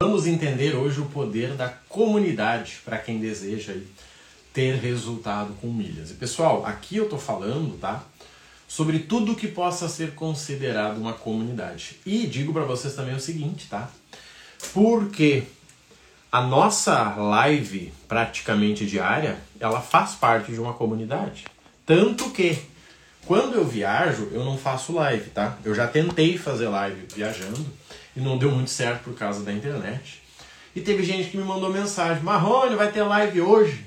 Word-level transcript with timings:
Vamos 0.00 0.28
entender 0.28 0.76
hoje 0.76 1.00
o 1.00 1.06
poder 1.06 1.54
da 1.54 1.70
comunidade 1.88 2.78
para 2.84 2.98
quem 2.98 3.18
deseja 3.18 3.74
ter 4.52 4.76
resultado 4.76 5.52
com 5.60 5.66
milhas. 5.66 6.12
E 6.12 6.14
pessoal, 6.14 6.64
aqui 6.64 6.98
eu 6.98 7.02
estou 7.02 7.18
falando, 7.18 7.76
tá? 7.80 8.04
Sobre 8.68 9.00
tudo 9.00 9.34
que 9.34 9.48
possa 9.48 9.88
ser 9.88 10.14
considerado 10.14 10.98
uma 10.98 11.14
comunidade. 11.14 11.96
E 12.06 12.28
digo 12.28 12.52
para 12.52 12.62
vocês 12.62 12.94
também 12.94 13.16
o 13.16 13.20
seguinte, 13.20 13.66
tá? 13.68 13.90
Porque 14.72 15.42
a 16.30 16.42
nossa 16.42 17.16
live 17.16 17.92
praticamente 18.06 18.86
diária, 18.86 19.36
ela 19.58 19.80
faz 19.80 20.12
parte 20.14 20.52
de 20.52 20.60
uma 20.60 20.74
comunidade. 20.74 21.44
Tanto 21.84 22.30
que 22.30 22.56
quando 23.26 23.56
eu 23.56 23.66
viajo, 23.66 24.28
eu 24.30 24.44
não 24.44 24.56
faço 24.56 24.92
live, 24.92 25.30
tá? 25.30 25.58
Eu 25.64 25.74
já 25.74 25.88
tentei 25.88 26.38
fazer 26.38 26.68
live 26.68 27.04
viajando 27.12 27.66
e 28.18 28.20
não 28.20 28.36
deu 28.36 28.50
muito 28.50 28.70
certo 28.70 29.04
por 29.04 29.14
causa 29.14 29.44
da 29.44 29.52
internet. 29.52 30.20
E 30.74 30.80
teve 30.80 31.04
gente 31.04 31.30
que 31.30 31.36
me 31.36 31.44
mandou 31.44 31.72
mensagem: 31.72 32.22
Marrone, 32.22 32.74
vai 32.74 32.90
ter 32.90 33.02
live 33.02 33.40
hoje? 33.40 33.84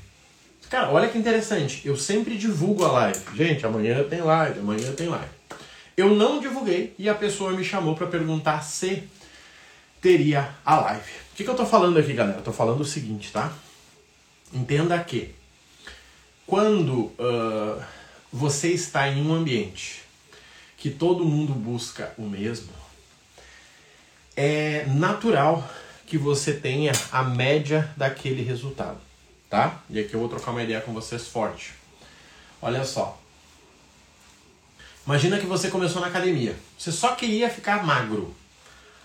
Cara, 0.69 0.89
olha 0.89 1.09
que 1.09 1.17
interessante. 1.17 1.85
Eu 1.85 1.97
sempre 1.97 2.37
divulgo 2.37 2.85
a 2.85 2.91
live. 2.91 3.19
Gente, 3.35 3.65
amanhã 3.65 4.01
tem 4.05 4.21
live, 4.21 4.59
amanhã 4.59 4.93
tem 4.93 5.09
live. 5.09 5.29
Eu 5.97 6.15
não 6.15 6.39
divulguei 6.39 6.95
e 6.97 7.09
a 7.09 7.13
pessoa 7.13 7.51
me 7.51 7.63
chamou 7.63 7.93
para 7.93 8.07
perguntar 8.07 8.61
se 8.61 9.03
teria 9.99 10.55
a 10.63 10.79
live. 10.79 11.11
O 11.33 11.35
que, 11.35 11.43
que 11.43 11.49
eu 11.49 11.55
tô 11.55 11.65
falando 11.65 11.99
aqui, 11.99 12.13
galera? 12.13 12.39
Eu 12.39 12.43
tô 12.43 12.53
falando 12.53 12.79
o 12.79 12.85
seguinte, 12.85 13.31
tá? 13.33 13.51
Entenda 14.53 14.97
que 15.03 15.35
quando 16.47 17.11
uh, 17.19 17.83
você 18.31 18.69
está 18.69 19.09
em 19.09 19.25
um 19.25 19.33
ambiente 19.33 20.03
que 20.77 20.89
todo 20.89 21.25
mundo 21.25 21.53
busca 21.53 22.13
o 22.17 22.23
mesmo, 22.23 22.80
é 24.35 24.85
natural 24.87 25.67
que 26.05 26.17
você 26.17 26.53
tenha 26.53 26.91
a 27.11 27.23
média 27.23 27.89
daquele 27.95 28.43
resultado, 28.43 28.97
tá? 29.49 29.79
E 29.89 29.99
aqui 29.99 30.13
eu 30.13 30.19
vou 30.19 30.29
trocar 30.29 30.51
uma 30.51 30.63
ideia 30.63 30.81
com 30.81 30.93
vocês 30.93 31.27
forte. 31.27 31.73
Olha 32.61 32.83
só. 32.83 33.19
Imagina 35.05 35.39
que 35.39 35.45
você 35.45 35.69
começou 35.69 36.01
na 36.01 36.07
academia. 36.07 36.55
Você 36.77 36.91
só 36.91 37.15
queria 37.15 37.49
ficar 37.49 37.85
magro. 37.85 38.35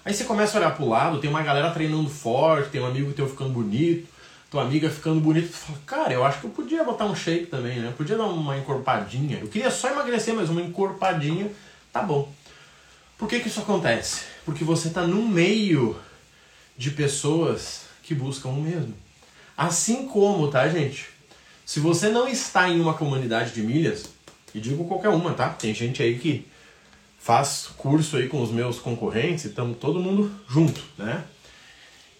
Aí 0.04 0.12
você 0.12 0.24
começa 0.24 0.56
a 0.56 0.60
olhar 0.60 0.74
pro 0.74 0.88
lado, 0.88 1.18
tem 1.18 1.28
uma 1.28 1.42
galera 1.42 1.70
treinando 1.70 2.08
forte, 2.08 2.70
tem 2.70 2.80
um 2.80 2.86
amigo 2.86 3.12
teu 3.12 3.28
ficando 3.28 3.50
bonito, 3.50 4.06
tua 4.50 4.62
amiga 4.62 4.88
ficando 4.88 5.20
bonita, 5.20 5.48
tu 5.48 5.54
fala, 5.54 5.78
cara, 5.84 6.12
eu 6.12 6.24
acho 6.24 6.40
que 6.40 6.46
eu 6.46 6.50
podia 6.50 6.84
botar 6.84 7.06
um 7.06 7.14
shape 7.16 7.46
também, 7.46 7.80
né? 7.80 7.88
Eu 7.88 7.92
podia 7.92 8.16
dar 8.16 8.24
uma 8.24 8.56
encorpadinha. 8.56 9.38
Eu 9.38 9.48
queria 9.48 9.70
só 9.70 9.88
emagrecer, 9.88 10.34
mas 10.34 10.48
uma 10.48 10.60
encorpadinha, 10.60 11.50
tá 11.92 12.02
bom. 12.02 12.32
Por 13.18 13.28
que 13.28 13.40
que 13.40 13.48
isso 13.48 13.60
acontece? 13.60 14.35
Porque 14.46 14.64
você 14.64 14.88
está 14.88 15.06
no 15.06 15.28
meio 15.28 15.94
de 16.78 16.90
pessoas 16.92 17.82
que 18.02 18.14
buscam 18.14 18.50
o 18.50 18.62
mesmo. 18.62 18.94
Assim 19.56 20.06
como, 20.06 20.48
tá, 20.48 20.68
gente? 20.68 21.08
Se 21.64 21.80
você 21.80 22.08
não 22.08 22.28
está 22.28 22.68
em 22.68 22.80
uma 22.80 22.94
comunidade 22.94 23.52
de 23.52 23.60
milhas, 23.60 24.04
e 24.54 24.60
digo 24.60 24.86
qualquer 24.86 25.08
uma, 25.08 25.34
tá? 25.34 25.50
Tem 25.50 25.74
gente 25.74 26.02
aí 26.02 26.18
que 26.18 26.46
faz 27.18 27.68
curso 27.76 28.16
aí 28.16 28.28
com 28.28 28.40
os 28.40 28.52
meus 28.52 28.78
concorrentes 28.78 29.44
e 29.44 29.48
estamos 29.48 29.78
todo 29.78 29.98
mundo 29.98 30.32
junto, 30.48 30.80
né? 30.96 31.24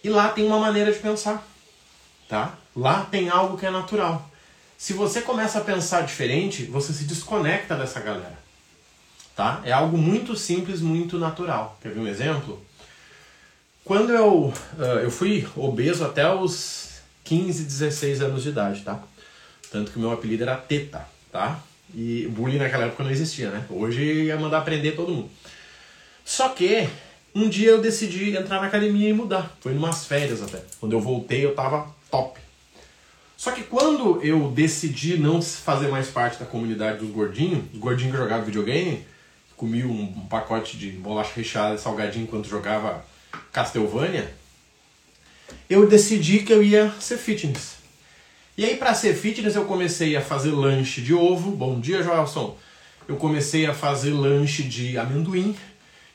E 0.03 0.09
lá 0.09 0.29
tem 0.29 0.45
uma 0.45 0.59
maneira 0.59 0.91
de 0.91 0.99
pensar, 0.99 1.47
tá? 2.27 2.57
Lá 2.75 3.05
tem 3.05 3.29
algo 3.29 3.57
que 3.57 3.65
é 3.65 3.71
natural. 3.71 4.29
Se 4.77 4.91
você 4.91 5.21
começa 5.21 5.59
a 5.59 5.63
pensar 5.63 6.01
diferente, 6.01 6.65
você 6.65 6.91
se 6.91 7.05
desconecta 7.05 7.75
dessa 7.75 8.01
galera, 8.01 8.37
tá? 9.37 9.61
É 9.63 9.71
algo 9.71 9.95
muito 9.97 10.35
simples, 10.35 10.81
muito 10.81 11.19
natural. 11.19 11.77
Quer 11.79 11.91
ver 11.91 11.99
um 11.99 12.07
exemplo? 12.07 12.59
Quando 13.85 14.11
eu, 14.11 14.51
uh, 14.79 14.99
eu 15.03 15.11
fui 15.11 15.47
obeso 15.55 16.03
até 16.03 16.27
os 16.33 16.99
15, 17.23 17.63
16 17.63 18.21
anos 18.23 18.43
de 18.43 18.49
idade, 18.49 18.81
tá? 18.81 18.99
Tanto 19.71 19.91
que 19.91 19.99
meu 19.99 20.11
apelido 20.11 20.41
era 20.41 20.55
Teta, 20.57 21.07
tá? 21.31 21.59
E 21.93 22.27
bullying 22.31 22.57
naquela 22.57 22.85
época 22.85 23.03
não 23.03 23.11
existia, 23.11 23.51
né? 23.51 23.63
Hoje 23.69 24.01
ia 24.01 24.37
mandar 24.37 24.57
aprender 24.57 24.93
todo 24.93 25.13
mundo. 25.13 25.29
Só 26.25 26.49
que 26.49 26.89
um 27.33 27.47
dia 27.47 27.69
eu 27.69 27.81
decidi 27.81 28.35
entrar 28.35 28.59
na 28.59 28.67
academia 28.67 29.07
e 29.07 29.13
mudar. 29.13 29.55
Foi 29.61 29.71
em 29.71 29.77
umas 29.77 30.05
férias 30.05 30.41
até. 30.41 30.63
Quando 30.79 30.93
eu 30.93 30.99
voltei 30.99 31.45
eu 31.45 31.53
tava 31.53 31.87
top. 32.09 32.39
Só 33.37 33.51
que 33.51 33.61
quando 33.61 34.19
eu 34.23 34.49
decidi 34.49 35.15
não 35.15 35.41
fazer 35.41 35.89
mais 35.89 36.07
parte 36.07 36.39
da 36.39 36.45
comunidade 36.45 36.97
dos 36.97 37.11
gordinhos, 37.11 37.63
os 37.71 37.79
gordinhos 37.79 38.13
que 38.13 38.21
jogavam 38.21 38.43
videogame, 38.43 39.05
comi 39.57 39.83
um, 39.83 40.27
pacote 40.29 40.77
de 40.77 40.91
bolacha 40.91 41.31
recheada 41.35 41.75
e 41.75 41.79
salgadinho 41.79 42.23
enquanto 42.23 42.47
jogava 42.47 43.03
Castlevania, 43.51 44.31
eu 45.67 45.87
decidi 45.87 46.39
que 46.39 46.53
eu 46.53 46.63
ia 46.63 46.93
ser 46.99 47.17
fitness. 47.17 47.77
E 48.55 48.63
aí, 48.63 48.77
para 48.77 48.93
ser 48.93 49.15
fitness, 49.15 49.55
eu 49.55 49.65
comecei 49.65 50.15
a 50.15 50.21
fazer 50.21 50.51
lanche 50.51 51.01
de 51.01 51.13
ovo. 51.13 51.51
Bom 51.51 51.79
dia, 51.79 52.01
Joelson. 52.01 52.57
Eu 53.07 53.15
comecei 53.15 53.65
a 53.65 53.73
fazer 53.73 54.11
lanche 54.11 54.63
de 54.63 54.97
amendoim. 54.97 55.55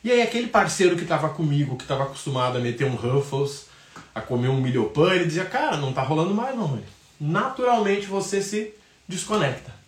E 0.03 0.11
aí, 0.11 0.23
aquele 0.23 0.49
parceiro 0.49 0.97
que 0.97 1.03
estava 1.03 1.29
comigo, 1.29 1.77
que 1.77 1.85
estava 1.85 2.05
acostumado 2.05 2.59
a 2.59 2.61
meter 2.61 2.85
um 2.85 2.97
Ruffles, 2.97 3.67
a 4.15 4.21
comer 4.21 4.49
um 4.49 4.61
milho 4.61 4.91
pão, 4.91 5.13
ele 5.13 5.27
dizia: 5.27 5.45
Cara, 5.45 5.77
não 5.77 5.93
tá 5.93 6.03
rolando 6.03 6.35
mais, 6.35 6.57
não. 6.57 6.69
Mãe. 6.69 6.85
Naturalmente 7.21 8.07
você 8.07 8.43
se 8.43 8.75
desconecta. 9.07 9.81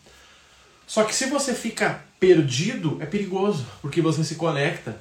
Só 0.86 1.04
que 1.04 1.14
se 1.14 1.26
você 1.26 1.54
fica 1.54 2.02
perdido, 2.20 2.98
é 3.00 3.06
perigoso, 3.06 3.66
porque 3.80 4.00
você 4.00 4.24
se 4.24 4.34
conecta 4.34 5.00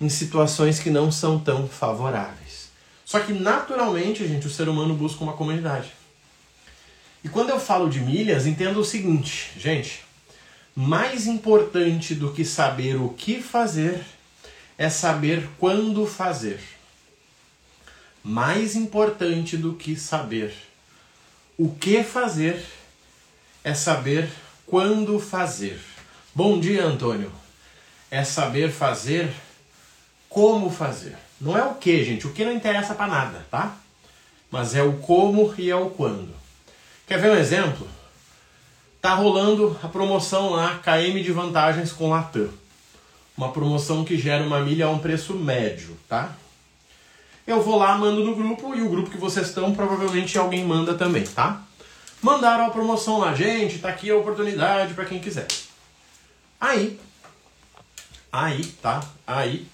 em 0.00 0.08
situações 0.08 0.78
que 0.78 0.90
não 0.90 1.10
são 1.10 1.38
tão 1.38 1.68
favoráveis. 1.68 2.68
Só 3.04 3.20
que 3.20 3.32
naturalmente, 3.32 4.26
gente, 4.26 4.46
o 4.46 4.50
ser 4.50 4.68
humano 4.68 4.94
busca 4.94 5.22
uma 5.22 5.34
comunidade. 5.34 5.92
E 7.22 7.28
quando 7.28 7.50
eu 7.50 7.60
falo 7.60 7.88
de 7.88 8.00
milhas, 8.00 8.46
entenda 8.46 8.78
o 8.78 8.84
seguinte, 8.84 9.50
gente: 9.56 10.02
mais 10.74 11.26
importante 11.26 12.14
do 12.14 12.32
que 12.32 12.44
saber 12.44 12.96
o 12.96 13.08
que 13.10 13.40
fazer 13.40 14.04
é 14.76 14.88
saber 14.88 15.48
quando 15.58 16.06
fazer. 16.06 16.60
Mais 18.22 18.74
importante 18.74 19.56
do 19.56 19.74
que 19.74 19.96
saber 19.96 20.54
o 21.56 21.70
que 21.70 22.02
fazer 22.02 22.64
é 23.62 23.74
saber 23.74 24.28
quando 24.66 25.18
fazer. 25.20 25.80
Bom 26.34 26.58
dia, 26.58 26.84
Antônio. 26.84 27.30
É 28.10 28.24
saber 28.24 28.70
fazer 28.70 29.32
como 30.28 30.70
fazer. 30.70 31.16
Não 31.40 31.56
é 31.56 31.64
o 31.64 31.74
que, 31.74 32.04
gente. 32.04 32.26
O 32.26 32.32
que 32.32 32.44
não 32.44 32.52
interessa 32.52 32.94
para 32.94 33.06
nada, 33.06 33.46
tá? 33.50 33.76
Mas 34.50 34.74
é 34.74 34.82
o 34.82 34.94
como 34.94 35.52
e 35.58 35.70
é 35.70 35.76
o 35.76 35.90
quando. 35.90 36.34
Quer 37.06 37.20
ver 37.20 37.32
um 37.32 37.36
exemplo? 37.36 37.86
Tá 39.00 39.14
rolando 39.14 39.78
a 39.82 39.88
promoção 39.88 40.50
lá, 40.50 40.78
KM 40.78 41.22
de 41.22 41.32
vantagens 41.32 41.92
com 41.92 42.08
Latam. 42.08 42.48
Uma 43.36 43.52
promoção 43.52 44.04
que 44.04 44.16
gera 44.16 44.44
uma 44.44 44.60
milha 44.60 44.86
a 44.86 44.90
um 44.90 44.98
preço 44.98 45.34
médio, 45.34 45.96
tá? 46.08 46.34
Eu 47.46 47.60
vou 47.62 47.76
lá, 47.76 47.98
mando 47.98 48.24
no 48.24 48.34
grupo 48.34 48.74
e 48.74 48.80
o 48.80 48.88
grupo 48.88 49.10
que 49.10 49.18
vocês 49.18 49.48
estão, 49.48 49.74
provavelmente 49.74 50.38
alguém 50.38 50.64
manda 50.64 50.94
também, 50.94 51.24
tá? 51.24 51.62
Mandaram 52.24 52.64
a 52.64 52.70
promoção 52.70 53.18
lá, 53.18 53.34
gente, 53.34 53.80
tá 53.80 53.90
aqui 53.90 54.10
a 54.10 54.16
oportunidade 54.16 54.94
para 54.94 55.04
quem 55.04 55.20
quiser. 55.20 55.46
Aí, 56.58 56.98
aí, 58.32 58.64
tá? 58.80 59.04
Aí, 59.26 59.68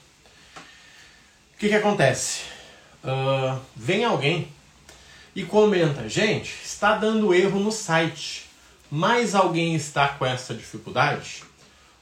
o 1.54 1.58
que 1.60 1.68
que 1.68 1.74
acontece? 1.76 2.40
Uh, 3.04 3.56
vem 3.76 4.04
alguém 4.04 4.48
e 5.32 5.44
comenta: 5.44 6.08
gente, 6.08 6.52
está 6.64 6.96
dando 6.96 7.32
erro 7.32 7.60
no 7.60 7.70
site, 7.70 8.50
mas 8.90 9.36
alguém 9.36 9.76
está 9.76 10.08
com 10.08 10.26
essa 10.26 10.52
dificuldade? 10.52 11.44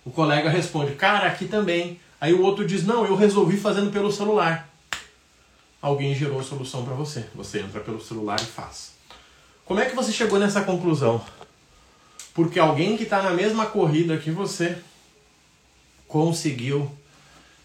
O 0.03 0.11
colega 0.11 0.49
responde: 0.49 0.95
cara, 0.95 1.27
aqui 1.27 1.47
também. 1.47 2.01
Aí 2.19 2.33
o 2.33 2.41
outro 2.41 2.67
diz: 2.67 2.87
não, 2.87 3.05
eu 3.05 3.17
resolvi 3.17 3.59
fazendo 3.59 3.93
pelo 3.93 4.11
celular. 4.11 4.67
Alguém 5.83 6.15
gerou 6.15 6.41
a 6.41 6.43
solução 6.43 6.87
para 6.87 6.95
você. 6.95 7.27
Você 7.35 7.61
entra 7.61 7.81
pelo 7.81 8.01
celular 8.01 8.41
e 8.41 8.47
faz. 8.47 8.97
Como 9.69 9.81
é 9.81 9.85
que 9.85 9.95
você 9.95 10.11
chegou 10.11 10.39
nessa 10.39 10.63
conclusão? 10.63 11.23
Porque 12.33 12.59
alguém 12.59 12.97
que 12.97 13.03
está 13.03 13.23
na 13.23 13.33
mesma 13.33 13.67
corrida 13.67 14.17
que 14.17 14.31
você 14.31 14.79
conseguiu 16.07 16.91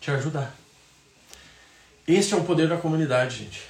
te 0.02 0.12
ajudar. 0.12 0.54
Este 2.06 2.34
é 2.34 2.38
o 2.38 2.44
poder 2.44 2.68
da 2.68 2.76
comunidade, 2.76 3.38
gente. 3.38 3.62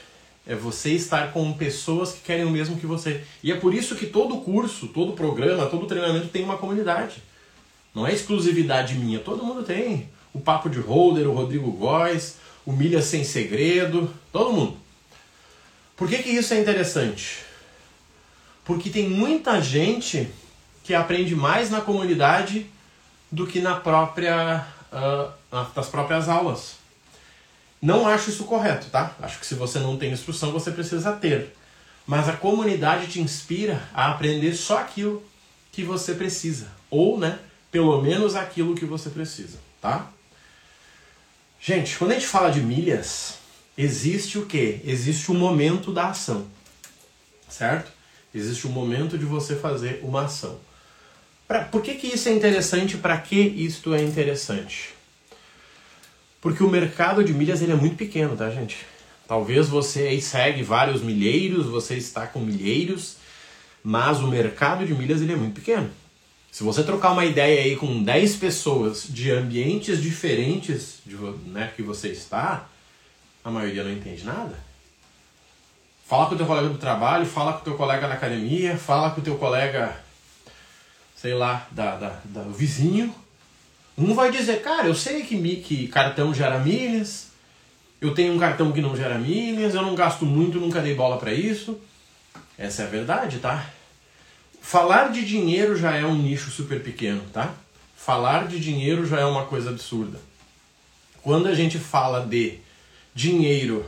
É 0.47 0.55
você 0.55 0.93
estar 0.93 1.31
com 1.31 1.53
pessoas 1.53 2.13
que 2.13 2.21
querem 2.21 2.43
o 2.43 2.49
mesmo 2.49 2.79
que 2.79 2.87
você. 2.87 3.23
E 3.43 3.51
é 3.51 3.55
por 3.55 3.71
isso 3.71 3.95
que 3.95 4.07
todo 4.07 4.41
curso, 4.41 4.87
todo 4.87 5.13
programa, 5.13 5.67
todo 5.67 5.85
treinamento 5.85 6.29
tem 6.29 6.43
uma 6.43 6.57
comunidade. 6.57 7.21
Não 7.93 8.07
é 8.07 8.13
exclusividade 8.13 8.95
minha, 8.95 9.19
todo 9.19 9.45
mundo 9.45 9.61
tem. 9.61 10.09
O 10.33 10.39
Papo 10.39 10.71
de 10.71 10.79
Holder, 10.79 11.29
o 11.29 11.33
Rodrigo 11.33 11.71
Góes, 11.71 12.37
o 12.65 12.71
Milha 12.71 13.03
Sem 13.03 13.23
Segredo, 13.23 14.11
todo 14.31 14.51
mundo. 14.51 14.75
Por 15.95 16.09
que, 16.09 16.17
que 16.23 16.31
isso 16.31 16.51
é 16.55 16.59
interessante? 16.59 17.52
Porque 18.63 18.89
tem 18.89 19.09
muita 19.09 19.61
gente 19.61 20.29
que 20.83 20.93
aprende 20.93 21.35
mais 21.35 21.69
na 21.69 21.81
comunidade 21.81 22.65
do 23.31 23.47
que 23.47 23.59
na 23.59 23.75
própria, 23.75 24.65
uh, 24.91 25.31
nas 25.75 25.87
próprias 25.87 26.29
aulas. 26.29 26.75
Não 27.81 28.07
acho 28.07 28.29
isso 28.29 28.45
correto, 28.45 28.87
tá? 28.89 29.13
Acho 29.21 29.39
que 29.39 29.45
se 29.45 29.55
você 29.55 29.79
não 29.79 29.97
tem 29.97 30.11
instrução, 30.11 30.51
você 30.51 30.71
precisa 30.71 31.11
ter. 31.13 31.53
Mas 32.05 32.29
a 32.29 32.33
comunidade 32.33 33.07
te 33.07 33.19
inspira 33.19 33.81
a 33.93 34.11
aprender 34.11 34.53
só 34.53 34.79
aquilo 34.79 35.23
que 35.71 35.83
você 35.83 36.13
precisa. 36.13 36.67
Ou, 36.89 37.17
né, 37.17 37.39
pelo 37.71 38.01
menos 38.01 38.35
aquilo 38.35 38.75
que 38.75 38.85
você 38.85 39.09
precisa, 39.09 39.57
tá? 39.81 40.07
Gente, 41.59 41.97
quando 41.97 42.11
a 42.11 42.13
gente 42.13 42.27
fala 42.27 42.51
de 42.51 42.61
milhas, 42.61 43.39
existe 43.77 44.37
o 44.37 44.45
quê? 44.45 44.81
Existe 44.85 45.31
o 45.31 45.33
momento 45.33 45.91
da 45.91 46.09
ação. 46.09 46.45
Certo? 47.49 47.91
Existe 48.33 48.67
o 48.67 48.69
momento 48.69 49.17
de 49.17 49.25
você 49.25 49.55
fazer 49.55 49.99
uma 50.03 50.25
ação. 50.25 50.57
Pra, 51.47 51.63
por 51.65 51.81
que, 51.81 51.93
que 51.95 52.07
isso 52.07 52.29
é 52.29 52.31
interessante? 52.31 52.97
Para 52.97 53.17
que 53.17 53.39
isto 53.39 53.93
é 53.93 54.01
interessante? 54.01 54.89
Porque 56.41 56.63
o 56.63 56.69
mercado 56.69 57.23
de 57.23 57.33
milhas 57.33 57.61
ele 57.61 57.71
é 57.71 57.75
muito 57.75 57.95
pequeno, 57.95 58.35
tá, 58.35 58.49
gente? 58.49 58.77
Talvez 59.27 59.67
você 59.67 60.19
segue 60.19 60.63
vários 60.63 61.01
milheiros, 61.01 61.67
você 61.67 61.95
está 61.95 62.27
com 62.27 62.39
milheiros, 62.39 63.17
mas 63.83 64.19
o 64.19 64.27
mercado 64.27 64.85
de 64.85 64.93
milhas 64.93 65.21
ele 65.21 65.33
é 65.33 65.35
muito 65.35 65.55
pequeno. 65.55 65.89
Se 66.51 66.63
você 66.63 66.83
trocar 66.83 67.11
uma 67.11 67.25
ideia 67.25 67.61
aí 67.61 67.75
com 67.75 68.03
10 68.03 68.35
pessoas 68.35 69.05
de 69.09 69.31
ambientes 69.31 70.01
diferentes 70.01 70.99
de, 71.05 71.15
né, 71.47 71.71
que 71.75 71.81
você 71.81 72.09
está, 72.09 72.69
a 73.43 73.49
maioria 73.49 73.83
não 73.83 73.91
entende 73.91 74.23
nada. 74.23 74.55
Fala 76.13 76.27
com 76.27 76.35
o 76.35 76.37
teu 76.37 76.45
colega 76.45 76.69
do 76.69 76.77
trabalho, 76.77 77.25
fala 77.25 77.53
com 77.53 77.61
o 77.61 77.63
teu 77.63 77.73
colega 77.73 78.07
na 78.07 78.13
academia, 78.13 78.77
fala 78.77 79.09
com 79.09 79.19
o 79.19 79.23
teu 79.23 79.35
colega, 79.35 79.97
sei 81.15 81.33
lá, 81.33 81.65
da, 81.71 81.95
da, 81.95 82.19
da 82.25 82.43
vizinho. 82.43 83.11
Um 83.97 84.13
vai 84.13 84.29
dizer, 84.29 84.61
cara, 84.61 84.85
eu 84.85 84.93
sei 84.93 85.23
que, 85.23 85.35
que 85.55 85.87
cartão 85.87 86.31
gera 86.31 86.59
milhas, 86.59 87.31
eu 87.99 88.13
tenho 88.13 88.31
um 88.31 88.37
cartão 88.37 88.71
que 88.71 88.79
não 88.79 88.95
gera 88.95 89.17
milhas, 89.17 89.73
eu 89.73 89.81
não 89.81 89.95
gasto 89.95 90.23
muito, 90.23 90.59
nunca 90.59 90.81
dei 90.81 90.93
bola 90.93 91.17
para 91.17 91.33
isso. 91.33 91.81
Essa 92.59 92.83
é 92.83 92.85
a 92.85 92.89
verdade, 92.89 93.39
tá? 93.39 93.67
Falar 94.61 95.11
de 95.11 95.25
dinheiro 95.25 95.75
já 95.75 95.95
é 95.95 96.05
um 96.05 96.13
nicho 96.13 96.51
super 96.51 96.79
pequeno, 96.83 97.23
tá? 97.33 97.55
Falar 97.97 98.47
de 98.47 98.59
dinheiro 98.59 99.03
já 99.03 99.19
é 99.19 99.25
uma 99.25 99.45
coisa 99.45 99.71
absurda. 99.71 100.19
Quando 101.23 101.47
a 101.47 101.55
gente 101.55 101.79
fala 101.79 102.23
de 102.23 102.59
dinheiro 103.15 103.83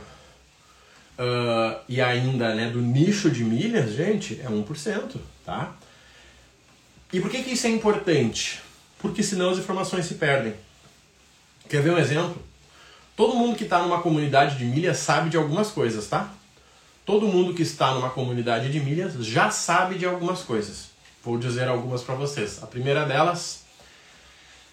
uh, 1.18 1.80
e 1.88 2.00
ainda 2.00 2.54
né, 2.54 2.70
do 2.70 2.80
nicho 2.80 3.30
de 3.30 3.44
milhas, 3.44 3.92
gente, 3.92 4.40
é 4.40 4.46
1%, 4.46 5.16
tá? 5.44 5.74
E 7.12 7.20
por 7.20 7.30
que, 7.30 7.42
que 7.42 7.52
isso 7.52 7.66
é 7.66 7.70
importante? 7.70 8.60
Porque 8.98 9.22
senão 9.22 9.50
as 9.50 9.58
informações 9.58 10.06
se 10.06 10.14
perdem. 10.14 10.54
Quer 11.68 11.82
ver 11.82 11.90
um 11.90 11.98
exemplo? 11.98 12.40
Todo 13.16 13.34
mundo 13.34 13.56
que 13.56 13.64
está 13.64 13.80
numa 13.80 14.02
comunidade 14.02 14.58
de 14.58 14.64
milhas 14.64 14.98
sabe 14.98 15.30
de 15.30 15.36
algumas 15.36 15.70
coisas, 15.70 16.06
tá? 16.06 16.30
Todo 17.04 17.26
mundo 17.26 17.54
que 17.54 17.62
está 17.62 17.94
numa 17.94 18.10
comunidade 18.10 18.70
de 18.70 18.80
milhas 18.80 19.14
já 19.24 19.50
sabe 19.50 19.96
de 19.96 20.04
algumas 20.04 20.42
coisas. 20.42 20.90
Vou 21.22 21.38
dizer 21.38 21.68
algumas 21.68 22.02
para 22.02 22.14
vocês. 22.14 22.62
A 22.62 22.66
primeira 22.66 23.04
delas 23.06 23.64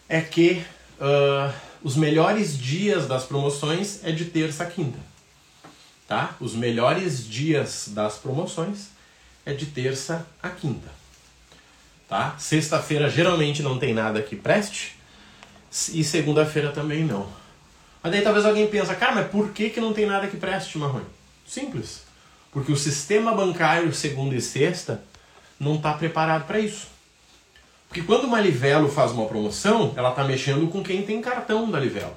é 0.09 0.19
que 0.19 0.63
uh, 0.99 1.53
os 1.83 1.95
melhores 1.95 2.57
dias 2.57 3.07
das 3.07 3.23
promoções 3.23 4.03
é 4.03 4.11
de 4.11 4.25
terça 4.25 4.63
a 4.63 4.65
quinta. 4.65 5.12
Tá? 6.07 6.35
Os 6.39 6.53
melhores 6.53 7.27
dias 7.27 7.89
das 7.89 8.17
promoções 8.17 8.89
é 9.45 9.53
de 9.53 9.65
terça 9.65 10.25
a 10.41 10.49
quinta. 10.49 10.89
Tá? 12.07 12.35
Sexta-feira 12.37 13.09
geralmente 13.09 13.63
não 13.63 13.79
tem 13.79 13.93
nada 13.93 14.21
que 14.21 14.35
preste 14.35 14.95
e 15.91 16.03
segunda-feira 16.03 16.71
também 16.71 17.03
não. 17.03 17.27
Mas 18.01 18.11
daí 18.11 18.21
talvez 18.21 18.45
alguém 18.45 18.67
pensa, 18.67 18.93
cara, 18.95 19.15
mas 19.15 19.27
por 19.29 19.51
que, 19.51 19.69
que 19.69 19.79
não 19.79 19.93
tem 19.93 20.05
nada 20.05 20.27
que 20.27 20.37
preste, 20.37 20.77
Marrone? 20.77 21.05
Simples. 21.47 22.03
Porque 22.51 22.71
o 22.71 22.77
sistema 22.77 23.33
bancário 23.33 23.93
segunda 23.93 24.35
e 24.35 24.41
sexta 24.41 25.01
não 25.59 25.75
está 25.75 25.93
preparado 25.93 26.45
para 26.45 26.59
isso. 26.59 26.87
Porque 27.87 28.01
quando 28.01 28.25
uma 28.25 28.41
Livelo 28.41 28.89
faz 28.89 29.11
uma 29.11 29.25
promoção, 29.25 29.93
ela 29.95 30.09
está 30.09 30.23
mexendo 30.23 30.69
com 30.69 30.83
quem 30.83 31.03
tem 31.03 31.21
cartão 31.21 31.69
da 31.69 31.79
Livelo. 31.79 32.15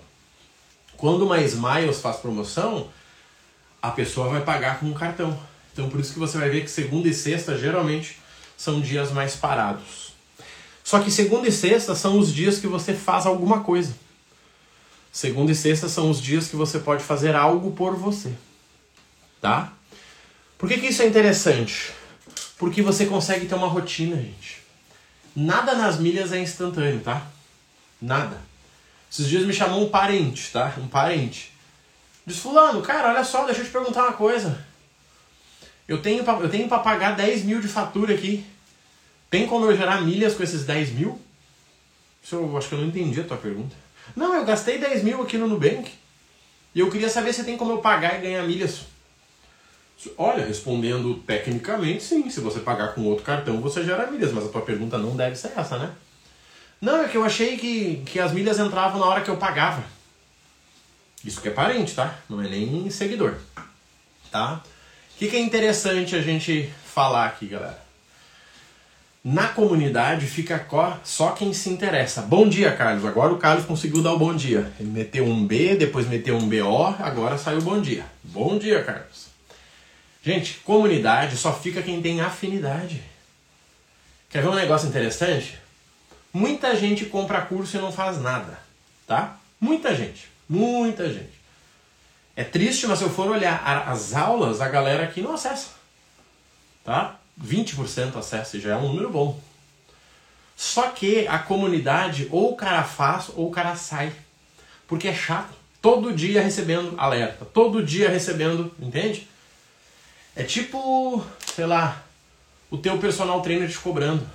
Quando 0.97 1.25
uma 1.25 1.41
Smiles 1.41 2.01
faz 2.01 2.17
promoção, 2.17 2.89
a 3.89 3.91
pessoa 3.91 4.29
vai 4.29 4.43
pagar 4.43 4.81
com 4.81 4.87
um 4.87 4.95
cartão. 4.95 5.39
Então 5.73 5.89
por 5.89 6.01
isso 6.01 6.13
que 6.13 6.19
você 6.19 6.39
vai 6.39 6.49
ver 6.49 6.63
que 6.63 6.71
segunda 6.71 7.09
e 7.09 7.15
sexta 7.15 7.57
geralmente 7.57 8.19
são 8.57 8.81
dias 8.81 9.13
mais 9.13 9.37
parados. 9.37 10.15
Só 10.83 11.01
que 11.01 11.11
segunda 11.11 11.49
e 11.49 11.53
sexta 11.53 11.95
são 11.95 12.19
os 12.19 12.33
dias 12.33 12.59
que 12.59 12.67
você 12.67 12.95
faz 12.95 13.27
alguma 13.27 13.61
coisa. 13.61 13.95
Segunda 15.13 15.53
e 15.53 15.55
sexta 15.55 15.89
são 15.89 16.11
os 16.11 16.21
dias 16.21 16.49
que 16.49 16.57
você 16.57 16.79
pode 16.79 17.03
fazer 17.03 17.35
algo 17.35 17.73
por 17.73 17.97
você. 17.97 18.33
Tá? 19.41 19.73
Por 20.59 20.69
que, 20.69 20.79
que 20.79 20.87
isso 20.87 21.03
é 21.03 21.07
interessante? 21.07 21.93
Porque 22.59 22.83
você 22.83 23.07
consegue 23.07 23.47
ter 23.47 23.55
uma 23.55 23.67
rotina, 23.67 24.17
gente. 24.17 24.63
Nada 25.35 25.75
nas 25.75 25.99
milhas 25.99 26.33
é 26.33 26.39
instantâneo, 26.39 27.01
tá? 27.01 27.27
Nada. 28.01 28.41
Esses 29.11 29.29
dias 29.29 29.45
me 29.45 29.53
chamou 29.53 29.85
um 29.85 29.89
parente, 29.89 30.51
tá? 30.53 30.75
Um 30.79 30.89
parente. 30.89 31.53
Diz, 32.27 32.39
fulano, 32.39 32.83
cara, 32.83 33.11
olha 33.11 33.23
só, 33.23 33.45
deixa 33.45 33.61
eu 33.61 33.65
te 33.65 33.71
perguntar 33.71 34.03
uma 34.03 34.13
coisa. 34.13 34.67
Eu 35.87 36.03
tenho, 36.03 36.25
pra, 36.25 36.35
eu 36.41 36.51
tenho 36.51 36.69
pra 36.69 36.81
pagar 36.81 37.15
10 37.15 37.45
mil 37.45 37.61
de 37.61 37.69
fatura 37.69 38.13
aqui. 38.13 38.45
Tem 39.31 39.47
como 39.47 39.67
eu 39.67 39.77
gerar 39.77 40.01
milhas 40.01 40.35
com 40.35 40.43
esses 40.43 40.65
10 40.65 40.91
mil? 40.91 41.21
Isso 42.23 42.35
eu 42.35 42.59
acho 42.59 42.69
que 42.69 42.75
eu 42.75 42.81
não 42.81 42.89
entendi 42.89 43.21
a 43.21 43.25
tua 43.25 43.37
pergunta. 43.37 43.77
Não, 44.17 44.35
eu 44.35 44.45
gastei 44.45 44.79
10 44.79 45.05
mil 45.05 45.23
aqui 45.23 45.39
no 45.39 45.47
Nubank. 45.47 45.93
E 46.75 46.81
eu 46.81 46.91
queria 46.91 47.09
saber 47.09 47.33
se 47.33 47.45
tem 47.45 47.57
como 47.57 47.73
eu 47.73 47.79
pagar 47.79 48.19
e 48.19 48.23
ganhar 48.23 48.43
milhas. 48.43 48.81
Olha, 50.19 50.45
respondendo 50.45 51.15
tecnicamente, 51.27 52.03
sim. 52.03 52.29
Se 52.29 52.41
você 52.41 52.59
pagar 52.61 52.95
com 52.95 53.05
outro 53.05 53.25
cartão, 53.25 53.61
você 53.61 53.85
gera 53.85 54.11
milhas, 54.11 54.33
mas 54.33 54.45
a 54.45 54.49
tua 54.49 54.63
pergunta 54.63 54.99
não 54.99 55.17
deve 55.17 55.37
ser 55.37 55.53
essa, 55.57 55.79
né? 55.79 55.93
Não, 56.81 57.03
é 57.03 57.09
que 57.09 57.17
eu 57.17 57.25
achei 57.25 57.57
que, 57.57 58.03
que 58.05 58.21
as 58.21 58.33
milhas 58.33 58.59
entravam 58.59 59.01
na 59.01 59.07
hora 59.07 59.23
que 59.23 59.31
eu 59.31 59.37
pagava. 59.37 59.83
Isso 61.27 61.41
que 61.41 61.49
é 61.49 61.51
parente, 61.51 61.93
tá? 61.93 62.15
Não 62.31 62.41
é 62.41 62.49
nem 62.49 62.89
seguidor. 62.89 63.35
Tá? 64.31 64.63
O 65.15 65.19
que, 65.19 65.29
que 65.29 65.35
é 65.35 65.41
interessante 65.41 66.15
a 66.15 66.23
gente 66.23 66.73
falar 66.85 67.27
aqui, 67.27 67.49
galera? 67.49 67.85
Na 69.25 69.49
comunidade 69.49 70.25
fica 70.25 70.65
só 71.03 71.33
quem 71.33 71.53
se 71.53 71.69
interessa. 71.69 72.23
Bom 72.23 72.49
dia, 72.49 72.71
Carlos. 72.77 73.05
Agora 73.05 73.33
o 73.33 73.39
Carlos 73.39 73.67
conseguiu 73.67 74.01
dar 74.01 74.13
o 74.13 74.19
bom 74.19 74.37
dia. 74.37 74.73
Ele 74.79 74.89
meteu 74.89 75.25
um 75.25 75.45
B, 75.45 75.75
depois 75.75 76.07
meteu 76.07 76.37
um 76.37 76.49
BO, 76.49 76.95
agora 77.01 77.37
saiu 77.37 77.61
bom 77.61 77.81
dia. 77.81 78.07
Bom 78.23 78.57
dia, 78.57 78.85
Carlos. 78.85 79.27
Gente, 80.23 80.61
comunidade 80.61 81.37
só 81.37 81.53
fica 81.53 81.83
quem 81.83 82.01
tem 82.01 82.21
afinidade. 82.21 83.03
Quer 84.31 84.43
ver 84.43 84.49
um 84.49 84.55
negócio 84.55 84.89
interessante? 84.89 85.59
Muita 86.33 86.77
gente 86.77 87.05
compra 87.07 87.43
curso 87.43 87.77
e 87.77 87.81
não 87.81 87.91
faz 87.91 88.21
nada, 88.21 88.61
tá? 89.09 89.39
Muita 89.61 89.93
gente, 89.95 90.29
muita 90.49 91.13
gente. 91.13 91.37
É 92.35 92.45
triste, 92.45 92.87
mas 92.87 92.99
se 92.99 93.05
eu 93.05 93.11
for 93.11 93.29
olhar 93.29 93.63
as 93.89 94.15
aulas, 94.15 94.61
a 94.61 94.69
galera 94.69 95.05
aqui 95.05 95.23
não 95.23 95.33
acessa, 95.33 95.71
tá? 96.85 97.19
20% 97.43 98.17
acessa, 98.17 98.61
já 98.61 98.73
é 98.73 98.77
um 98.77 98.89
número 98.89 99.11
bom. 99.11 99.41
Só 100.57 100.89
que 100.91 101.27
a 101.29 101.39
comunidade, 101.39 102.29
ou 102.31 102.53
o 102.53 102.57
cara 102.57 102.83
faz, 102.83 103.31
ou 103.35 103.49
o 103.49 103.51
cara 103.51 103.77
sai. 103.77 104.13
Porque 104.87 105.09
é 105.09 105.15
chato. 105.15 105.55
Todo 105.83 106.13
dia 106.13 106.43
recebendo 106.43 106.95
alerta, 106.99 107.45
todo 107.45 107.83
dia 107.83 108.09
recebendo, 108.09 108.75
entende? 108.81 109.29
É 110.35 110.43
tipo, 110.43 111.25
sei 111.55 111.67
lá, 111.67 112.03
o 112.71 112.77
teu 112.77 112.99
personal 112.99 113.41
trainer 113.41 113.71
te 113.71 113.79
cobrando. 113.79 114.27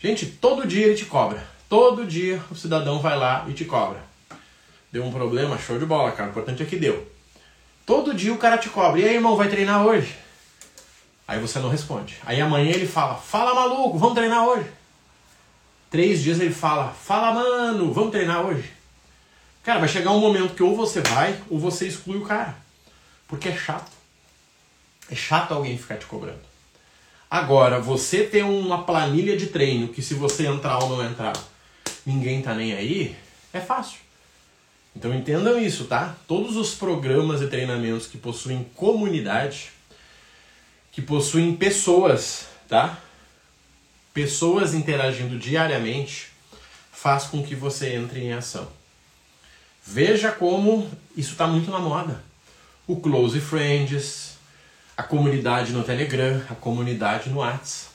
Gente, 0.00 0.26
todo 0.26 0.66
dia 0.66 0.86
ele 0.86 0.96
te 0.96 1.04
cobra. 1.04 1.46
Todo 1.68 2.06
dia 2.06 2.42
o 2.50 2.56
cidadão 2.56 3.00
vai 3.00 3.16
lá 3.16 3.44
e 3.48 3.52
te 3.52 3.64
cobra. 3.64 4.07
Deu 4.90 5.04
um 5.04 5.12
problema, 5.12 5.58
show 5.58 5.78
de 5.78 5.84
bola, 5.84 6.12
cara. 6.12 6.28
O 6.28 6.30
importante 6.30 6.62
é 6.62 6.66
que 6.66 6.76
deu. 6.76 7.06
Todo 7.84 8.14
dia 8.14 8.32
o 8.32 8.38
cara 8.38 8.58
te 8.58 8.68
cobra. 8.68 9.00
E 9.00 9.04
aí, 9.04 9.14
irmão, 9.14 9.36
vai 9.36 9.48
treinar 9.48 9.84
hoje? 9.84 10.16
Aí 11.26 11.38
você 11.38 11.58
não 11.58 11.68
responde. 11.68 12.16
Aí 12.24 12.40
amanhã 12.40 12.70
ele 12.70 12.86
fala: 12.86 13.14
Fala 13.14 13.54
maluco, 13.54 13.98
vamos 13.98 14.14
treinar 14.14 14.46
hoje. 14.46 14.70
Três 15.90 16.22
dias 16.22 16.40
ele 16.40 16.52
fala: 16.52 16.88
Fala 16.88 17.32
mano, 17.32 17.92
vamos 17.92 18.10
treinar 18.10 18.46
hoje. 18.46 18.72
Cara, 19.62 19.80
vai 19.80 19.88
chegar 19.88 20.12
um 20.12 20.20
momento 20.20 20.54
que 20.54 20.62
ou 20.62 20.74
você 20.74 21.02
vai 21.02 21.38
ou 21.50 21.58
você 21.58 21.86
exclui 21.86 22.16
o 22.16 22.24
cara. 22.24 22.56
Porque 23.26 23.50
é 23.50 23.56
chato. 23.56 23.92
É 25.10 25.14
chato 25.14 25.52
alguém 25.52 25.76
ficar 25.76 25.96
te 25.96 26.06
cobrando. 26.06 26.40
Agora, 27.30 27.78
você 27.78 28.24
ter 28.24 28.42
uma 28.42 28.84
planilha 28.84 29.36
de 29.36 29.48
treino 29.48 29.88
que 29.88 30.00
se 30.00 30.14
você 30.14 30.46
entrar 30.46 30.78
ou 30.78 30.88
não 30.88 31.04
entrar, 31.04 31.34
ninguém 32.06 32.40
tá 32.40 32.54
nem 32.54 32.72
aí, 32.72 33.14
é 33.52 33.60
fácil. 33.60 34.00
Então 34.98 35.14
entendam 35.14 35.60
isso, 35.60 35.84
tá? 35.84 36.16
Todos 36.26 36.56
os 36.56 36.74
programas 36.74 37.40
e 37.40 37.46
treinamentos 37.46 38.08
que 38.08 38.18
possuem 38.18 38.66
comunidade, 38.74 39.70
que 40.90 41.00
possuem 41.00 41.54
pessoas, 41.54 42.48
tá? 42.68 42.98
Pessoas 44.12 44.74
interagindo 44.74 45.38
diariamente, 45.38 46.30
faz 46.90 47.26
com 47.26 47.44
que 47.44 47.54
você 47.54 47.94
entre 47.94 48.18
em 48.24 48.32
ação. 48.32 48.66
Veja 49.86 50.32
como 50.32 50.90
isso 51.16 51.30
está 51.30 51.46
muito 51.46 51.70
na 51.70 51.78
moda. 51.78 52.20
O 52.84 52.96
Close 52.96 53.38
Friends, 53.38 54.32
a 54.96 55.04
comunidade 55.04 55.72
no 55.72 55.84
Telegram, 55.84 56.42
a 56.50 56.56
comunidade 56.56 57.30
no 57.30 57.36
WhatsApp. 57.38 57.92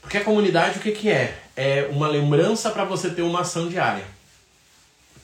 Porque 0.00 0.16
a 0.16 0.24
comunidade 0.24 0.80
o 0.80 0.82
que, 0.82 0.90
que 0.90 1.08
é? 1.08 1.40
É 1.54 1.88
uma 1.92 2.08
lembrança 2.08 2.72
para 2.72 2.84
você 2.84 3.08
ter 3.08 3.22
uma 3.22 3.42
ação 3.42 3.68
diária. 3.68 4.13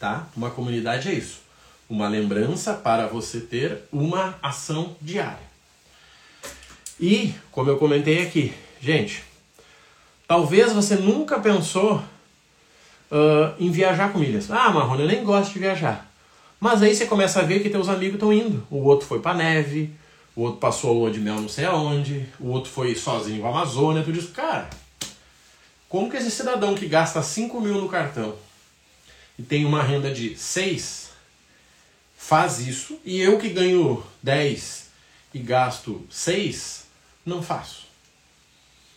Tá? 0.01 0.27
Uma 0.35 0.51
comunidade 0.51 1.11
é 1.11 1.13
isso. 1.13 1.41
Uma 1.89 2.09
lembrança 2.09 2.73
para 2.73 3.07
você 3.07 3.39
ter 3.39 3.83
uma 3.93 4.35
ação 4.43 4.97
diária. 4.99 5.51
E, 6.99 7.35
como 7.53 7.69
eu 7.69 7.77
comentei 7.77 8.27
aqui, 8.27 8.55
gente, 8.81 9.23
talvez 10.27 10.73
você 10.73 10.97
nunca 10.97 11.39
pensou 11.39 11.97
uh, 11.97 13.55
em 13.59 13.71
viajar 13.71 14.11
com 14.11 14.19
milhas. 14.19 14.51
Ah, 14.51 14.71
Marrone, 14.71 15.03
eu 15.03 15.09
nem 15.09 15.23
gosto 15.23 15.53
de 15.53 15.59
viajar. 15.59 16.11
Mas 16.59 16.83
aí 16.83 16.95
você 16.95 17.05
começa 17.05 17.41
a 17.41 17.45
ver 17.45 17.63
que 17.63 17.69
teus 17.69 17.91
amigos 17.91 18.15
estão 18.15 18.33
indo. 18.33 18.67
O 18.71 18.83
outro 18.85 19.07
foi 19.07 19.21
pra 19.21 19.35
neve, 19.35 19.91
o 20.35 20.43
outro 20.43 20.61
passou 20.61 20.91
a 20.91 20.95
lua 20.95 21.11
de 21.11 21.21
mel 21.21 21.41
não 21.43 21.49
sei 21.49 21.67
aonde, 21.67 22.27
o 22.39 22.49
outro 22.49 22.71
foi 22.71 22.95
sozinho 22.95 23.41
pra 23.41 23.51
Amazônia, 23.51 24.03
tu 24.03 24.13
diz, 24.13 24.31
cara, 24.31 24.71
como 25.91 26.11
que 26.11 26.17
esse 26.17 26.31
cidadão 26.31 26.75
que 26.75 26.87
gasta 26.87 27.23
5 27.23 27.61
mil 27.61 27.75
no 27.75 27.89
cartão 27.89 28.35
e 29.41 29.43
tem 29.43 29.65
uma 29.65 29.83
renda 29.83 30.13
de 30.13 30.37
6 30.37 31.13
faz 32.15 32.59
isso 32.59 33.01
e 33.07 33.19
eu 33.19 33.39
que 33.39 33.49
ganho 33.49 34.05
10 34.23 34.91
e 35.33 35.39
gasto 35.39 36.07
6 36.11 36.85
não 37.25 37.43
faço? 37.43 37.87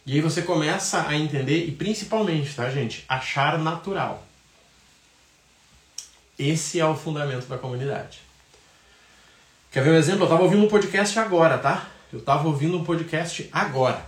E 0.06 0.16
aí 0.16 0.20
você 0.20 0.42
começa 0.42 1.08
a 1.08 1.16
entender 1.16 1.66
e 1.66 1.72
principalmente, 1.72 2.54
tá, 2.54 2.70
gente, 2.70 3.06
achar 3.08 3.58
natural. 3.58 4.28
Esse 6.38 6.78
é 6.78 6.86
o 6.86 6.94
fundamento 6.94 7.48
da 7.48 7.58
comunidade. 7.58 8.20
Quer 9.72 9.82
ver 9.82 9.92
um 9.92 9.96
exemplo? 9.96 10.24
Eu 10.24 10.26
estava 10.26 10.44
ouvindo 10.44 10.66
um 10.66 10.68
podcast 10.68 11.18
agora, 11.18 11.58
tá? 11.58 11.90
Eu 12.12 12.20
estava 12.20 12.46
ouvindo 12.46 12.78
um 12.78 12.84
podcast 12.84 13.48
agora. 13.54 14.06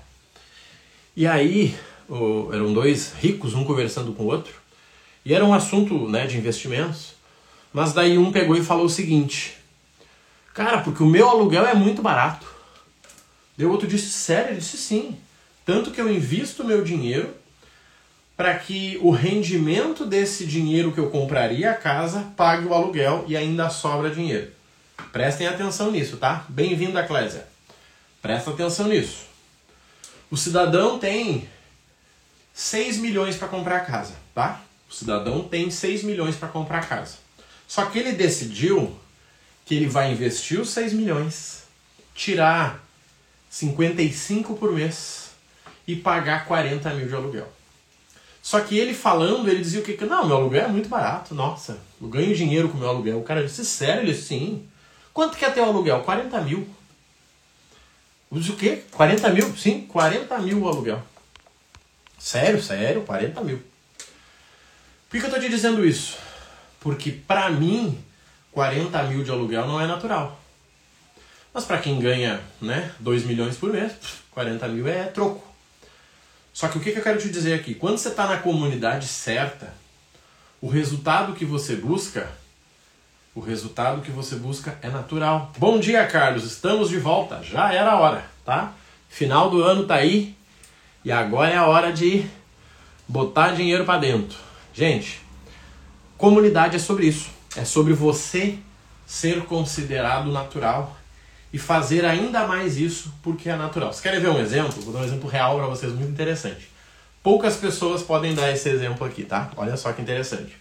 E 1.15 1.25
aí, 1.25 1.74
eram 2.51 2.74
dois 2.74 3.13
ricos, 3.13 3.54
um 3.54 3.63
conversando 3.63 4.12
com 4.12 4.24
o 4.24 4.27
outro, 4.27 4.64
e 5.25 5.34
era 5.34 5.44
um 5.44 5.53
assunto 5.53 6.08
né, 6.08 6.27
de 6.27 6.38
investimentos, 6.38 7.15
mas 7.74 7.91
daí 7.91 8.17
um 8.17 8.32
pegou 8.32 8.55
e 8.55 8.63
falou 8.63 8.86
o 8.86 8.89
seguinte: 8.89 9.58
Cara, 10.53 10.82
porque 10.82 11.01
o 11.01 11.08
meu 11.08 11.27
aluguel 11.27 11.65
é 11.65 11.74
muito 11.74 12.01
barato. 12.01 12.46
Daí 13.58 13.65
o 13.65 13.72
outro 13.72 13.88
disse: 13.88 14.12
Sério? 14.12 14.51
Ele 14.51 14.60
disse 14.60 14.77
sim. 14.77 15.17
Tanto 15.65 15.89
que 15.89 16.00
eu 16.00 16.13
invisto 16.13 16.63
meu 16.63 16.84
dinheiro 16.84 17.34
para 18.38 18.53
que 18.60 19.00
o 19.01 19.10
rendimento 19.10 20.05
desse 20.05 20.46
dinheiro 20.46 20.91
que 20.91 21.00
eu 21.00 21.10
compraria 21.10 21.72
a 21.72 21.75
casa 21.75 22.32
pague 22.38 22.65
o 22.65 22.74
aluguel 22.74 23.25
e 23.27 23.36
ainda 23.36 23.70
sobra 23.70 24.12
dinheiro. 24.12 24.51
Prestem 25.12 25.48
atenção 25.48 25.89
nisso, 25.89 26.17
tá? 26.17 26.46
Bem-vindo 26.50 27.00
à 27.00 27.03
Clésia. 27.03 27.48
Presta 28.22 28.51
atenção 28.51 28.88
nisso. 28.88 29.25
O 30.29 30.38
cidadão 30.38 31.00
tem 31.00 31.48
6 32.53 32.98
milhões 32.98 33.38
para 33.38 33.48
comprar 33.48 33.77
a 33.77 33.86
casa, 33.86 34.13
tá? 34.34 34.62
Cidadão 34.95 35.43
tem 35.43 35.69
6 35.69 36.03
milhões 36.03 36.37
para 36.37 36.47
comprar 36.47 36.87
casa. 36.87 37.17
Só 37.67 37.85
que 37.87 37.99
ele 37.99 38.13
decidiu 38.13 38.95
que 39.65 39.75
ele 39.75 39.87
vai 39.87 40.09
investir 40.09 40.57
os 40.57 40.69
6 40.69 40.93
milhões, 40.93 41.63
tirar 42.13 42.81
55 43.49 44.55
por 44.55 44.71
mês 44.71 45.31
e 45.85 45.97
pagar 45.97 46.45
40 46.45 46.93
mil 46.93 47.09
de 47.09 47.13
aluguel. 47.13 47.51
Só 48.41 48.61
que 48.61 48.77
ele 48.77 48.93
falando, 48.93 49.49
ele 49.49 49.61
dizia 49.61 49.81
o 49.81 49.83
que? 49.83 50.05
Não, 50.05 50.27
meu 50.27 50.37
aluguel 50.37 50.63
é 50.63 50.69
muito 50.69 50.87
barato, 50.87 51.35
nossa, 51.35 51.77
eu 52.01 52.07
ganho 52.07 52.33
dinheiro 52.33 52.69
com 52.69 52.77
meu 52.77 52.87
aluguel. 52.87 53.19
O 53.19 53.23
cara 53.23 53.43
disse, 53.43 53.65
sério? 53.65 54.03
Ele 54.03 54.13
disse, 54.13 54.27
sim. 54.27 54.65
Quanto 55.13 55.37
que 55.37 55.43
é 55.43 55.49
teu 55.49 55.65
aluguel? 55.65 56.03
40 56.03 56.39
mil. 56.41 56.65
Eu 58.31 58.39
disse, 58.39 58.51
o 58.51 58.55
quê? 58.55 58.83
40 58.91 59.29
mil? 59.31 59.57
Sim, 59.57 59.81
40 59.87 60.39
mil 60.39 60.61
o 60.61 60.69
aluguel. 60.69 61.03
Sério, 62.17 62.63
sério, 62.63 63.01
40 63.01 63.41
mil. 63.41 63.75
Por 65.15 65.22
que 65.22 65.27
eu 65.27 65.31
tô 65.31 65.39
te 65.39 65.48
dizendo 65.48 65.86
isso? 65.86 66.17
Porque 66.81 67.10
para 67.10 67.50
mim, 67.50 67.98
40 68.51 69.01
mil 69.03 69.24
de 69.24 69.31
aluguel 69.31 69.65
não 69.65 69.79
é 69.79 69.88
natural. 69.88 70.38
Mas 71.53 71.63
para 71.63 71.77
quem 71.77 72.01
ganha 72.01 72.41
né, 72.62 72.91
2 73.00 73.24
milhões 73.24 73.55
por 73.55 73.72
mês, 73.72 73.93
40 74.31 74.67
mil 74.67 74.86
é 74.86 75.05
troco. 75.05 75.41
Só 76.51 76.67
que 76.67 76.77
o 76.77 76.81
que, 76.81 76.89
eu 76.89 77.01
quero 77.01 77.17
te 77.17 77.29
dizer 77.29 77.53
aqui? 77.53 77.74
Quando 77.74 77.98
você 77.98 78.10
está 78.10 78.27
na 78.27 78.39
comunidade 78.39 79.07
certa, 79.07 79.74
o 80.60 80.67
resultado 80.67 81.31
que 81.31 81.45
você 81.45 81.77
busca, 81.77 82.27
o 83.34 83.39
resultado 83.39 84.01
que 84.01 84.12
você 84.12 84.36
busca 84.36 84.77
é 84.81 84.89
natural. 84.89 85.53
Bom 85.57 85.79
dia, 85.79 86.05
Carlos. 86.07 86.43
Estamos 86.43 86.89
de 86.89 87.00
volta. 87.00 87.41
Já 87.41 87.74
era 87.74 87.91
a 87.91 88.00
hora, 88.01 88.25
tá? 88.43 88.74
Final 89.07 89.50
do 89.50 89.63
ano 89.63 89.88
tá 89.88 89.95
aí 89.95 90.36
e 91.05 91.10
agora 91.10 91.51
é 91.51 91.55
a 91.55 91.67
hora 91.67 91.93
de 91.93 92.27
botar 93.07 93.51
dinheiro 93.51 93.86
para 93.86 94.00
dentro. 94.00 94.44
Gente, 94.75 95.22
comunidade 96.17 96.75
é 96.75 96.79
sobre 96.79 97.08
isso. 97.08 97.29
É 97.55 97.63
sobre 97.63 97.94
você 97.94 98.58
ser 99.08 99.46
considerado 99.46 100.29
natural 100.29 100.98
e 101.53 101.58
fazer 101.58 102.03
ainda 102.03 102.46
mais 102.46 102.75
isso 102.75 103.13
porque 103.24 103.50
é 103.50 103.55
natural. 103.55 103.94
Vocês 103.94 104.01
querem 104.01 104.20
ver 104.20 104.27
um 104.27 104.39
exemplo? 104.39 104.82
Vou 104.82 104.91
dar 104.91 105.00
um 105.00 105.05
exemplo 105.05 105.29
real 105.29 105.58
para 105.58 105.67
vocês 105.67 105.94
muito 105.94 106.12
interessante. 106.12 106.70
Poucas 107.24 107.55
pessoas 107.55 108.03
podem 108.03 108.36
dar 108.36 108.51
esse 108.51 108.67
exemplo 108.67 109.08
aqui, 109.08 109.24
tá? 109.24 109.50
Olha 109.55 109.77
só 109.77 109.94
que 109.94 110.01
interessante. 110.01 110.58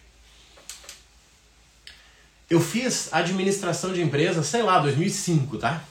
Eu 2.48 2.60
fiz 2.60 3.12
administração 3.12 3.92
de 3.92 4.00
empresas, 4.00 4.46
sei 4.46 4.62
lá, 4.62 4.78
2005, 4.78 5.58
tá? 5.58 5.82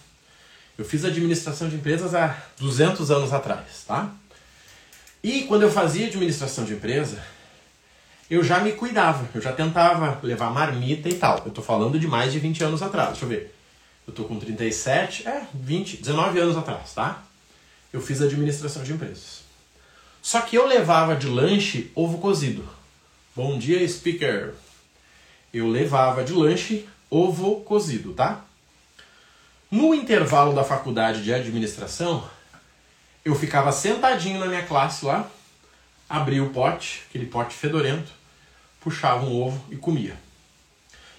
Eu 0.77 0.85
fiz 0.85 1.03
administração 1.03 1.67
de 1.67 1.75
empresas 1.75 2.15
há 2.15 2.37
200 2.57 3.11
anos 3.11 3.33
atrás, 3.33 3.83
tá? 3.85 4.09
E 5.21 5.41
quando 5.43 5.63
eu 5.63 5.71
fazia 5.71 6.07
administração 6.07 6.63
de 6.63 6.73
empresa, 6.73 7.21
eu 8.29 8.43
já 8.43 8.59
me 8.59 8.71
cuidava, 8.71 9.27
eu 9.33 9.41
já 9.41 9.51
tentava 9.51 10.19
levar 10.23 10.49
marmita 10.51 11.09
e 11.09 11.13
tal. 11.15 11.41
Eu 11.45 11.51
tô 11.51 11.61
falando 11.61 11.99
de 11.99 12.07
mais 12.07 12.31
de 12.31 12.39
20 12.39 12.63
anos 12.63 12.81
atrás, 12.81 13.09
deixa 13.09 13.25
eu 13.25 13.29
ver. 13.29 13.55
Eu 14.07 14.13
tô 14.13 14.23
com 14.25 14.39
37, 14.39 15.27
é, 15.27 15.45
20, 15.53 15.97
19 15.97 16.39
anos 16.39 16.57
atrás, 16.57 16.93
tá? 16.93 17.23
Eu 17.91 18.01
fiz 18.01 18.21
administração 18.21 18.83
de 18.83 18.93
empresas. 18.93 19.43
Só 20.21 20.41
que 20.41 20.55
eu 20.55 20.65
levava 20.65 21.15
de 21.15 21.27
lanche 21.27 21.91
ovo 21.95 22.17
cozido. 22.17 22.67
Bom 23.35 23.57
dia, 23.57 23.87
speaker. 23.87 24.53
Eu 25.53 25.67
levava 25.67 26.23
de 26.23 26.33
lanche 26.33 26.87
ovo 27.09 27.61
cozido, 27.61 28.13
tá? 28.13 28.43
No 29.69 29.93
intervalo 29.93 30.53
da 30.53 30.63
faculdade 30.63 31.23
de 31.23 31.33
administração, 31.33 32.23
eu 33.25 33.35
ficava 33.35 33.71
sentadinho 33.71 34.39
na 34.39 34.45
minha 34.45 34.63
classe 34.63 35.05
lá, 35.05 35.29
abria 36.13 36.43
o 36.43 36.51
pote, 36.51 37.01
aquele 37.09 37.25
pote 37.25 37.55
fedorento, 37.55 38.11
puxava 38.79 39.25
um 39.25 39.41
ovo 39.41 39.65
e 39.71 39.75
comia. 39.75 40.15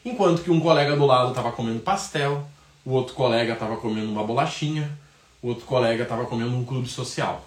Enquanto 0.04 0.44
que 0.44 0.52
um 0.52 0.60
colega 0.60 0.94
do 0.94 1.04
lado 1.04 1.30
estava 1.30 1.50
comendo 1.50 1.80
pastel, 1.80 2.48
o 2.84 2.92
outro 2.92 3.12
colega 3.12 3.54
estava 3.54 3.76
comendo 3.76 4.12
uma 4.12 4.22
bolachinha, 4.22 4.96
o 5.42 5.48
outro 5.48 5.66
colega 5.66 6.04
estava 6.04 6.26
comendo 6.26 6.56
um 6.56 6.64
clube 6.64 6.88
social. 6.88 7.44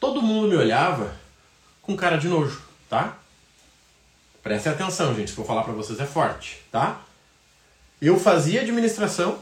Todo 0.00 0.20
mundo 0.20 0.48
me 0.48 0.56
olhava 0.56 1.16
com 1.80 1.96
cara 1.96 2.16
de 2.16 2.26
nojo, 2.26 2.60
tá? 2.90 3.16
Prestem 4.42 4.72
atenção, 4.72 5.14
gente, 5.14 5.32
que 5.32 5.38
eu 5.38 5.44
falar 5.44 5.62
para 5.62 5.72
vocês 5.72 6.00
é 6.00 6.06
forte, 6.06 6.64
tá? 6.72 7.00
Eu 8.02 8.18
fazia 8.18 8.62
administração, 8.62 9.38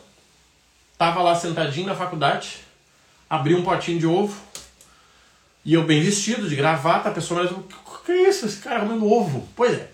tava 0.99 1.23
lá 1.23 1.35
sentadinho 1.35 1.87
na 1.87 1.95
faculdade, 1.95 2.59
abri 3.31 3.55
um 3.55 3.63
potinho 3.63 3.99
de 3.99 4.07
ovo, 4.07 4.39
e 5.65 5.75
eu 5.75 5.85
bem 5.85 6.03
vestido, 6.03 6.49
de 6.49 6.57
gravata, 6.57 7.09
a 7.09 7.13
pessoa 7.13 7.43
me 7.43 7.51
o 7.51 7.63
que 8.05 8.13
é 8.13 8.29
isso? 8.29 8.45
Esse 8.45 8.59
cara 8.59 8.81
comendo 8.81 9.11
ovo? 9.11 9.49
Pois 9.57 9.73
é. 9.73 9.91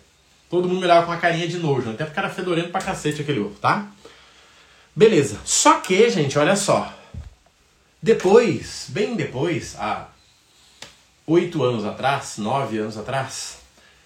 Todo 0.49 0.67
mundo 0.67 0.79
me 0.79 0.85
olhava 0.85 1.07
com 1.07 1.13
uma 1.13 1.19
carinha 1.19 1.47
de 1.47 1.59
nojo, 1.59 1.87
né? 1.87 1.93
até 1.95 2.05
porque 2.05 2.19
era 2.19 2.29
fedorento 2.29 2.71
pra 2.71 2.81
cacete 2.81 3.23
aquele 3.23 3.39
ovo, 3.39 3.55
tá? 3.61 3.89
Beleza. 4.97 5.39
Só 5.45 5.79
que, 5.79 6.11
gente, 6.11 6.37
olha 6.37 6.57
só. 6.57 6.93
Depois, 8.03 8.87
bem 8.89 9.15
depois, 9.15 9.77
há 9.79 10.09
oito 11.27 11.63
anos 11.63 11.85
atrás, 11.85 12.39
nove 12.39 12.79
anos 12.79 12.99
atrás, 12.99 13.59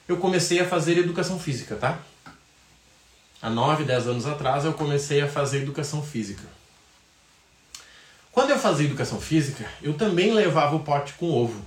eu 0.06 0.18
comecei 0.18 0.60
a 0.60 0.68
fazer 0.68 0.98
educação 0.98 1.38
física, 1.38 1.76
tá? 1.76 1.98
Há 3.40 3.48
nove, 3.48 3.84
dez 3.84 4.06
anos 4.06 4.26
atrás 4.26 4.64
eu 4.64 4.74
comecei 4.74 5.22
a 5.22 5.28
fazer 5.28 5.62
educação 5.62 6.02
física. 6.02 6.44
Quando 8.34 8.50
eu 8.50 8.58
fazia 8.58 8.86
educação 8.86 9.20
física, 9.20 9.64
eu 9.80 9.94
também 9.94 10.34
levava 10.34 10.74
o 10.74 10.80
pote 10.80 11.12
com 11.12 11.30
ovo. 11.30 11.64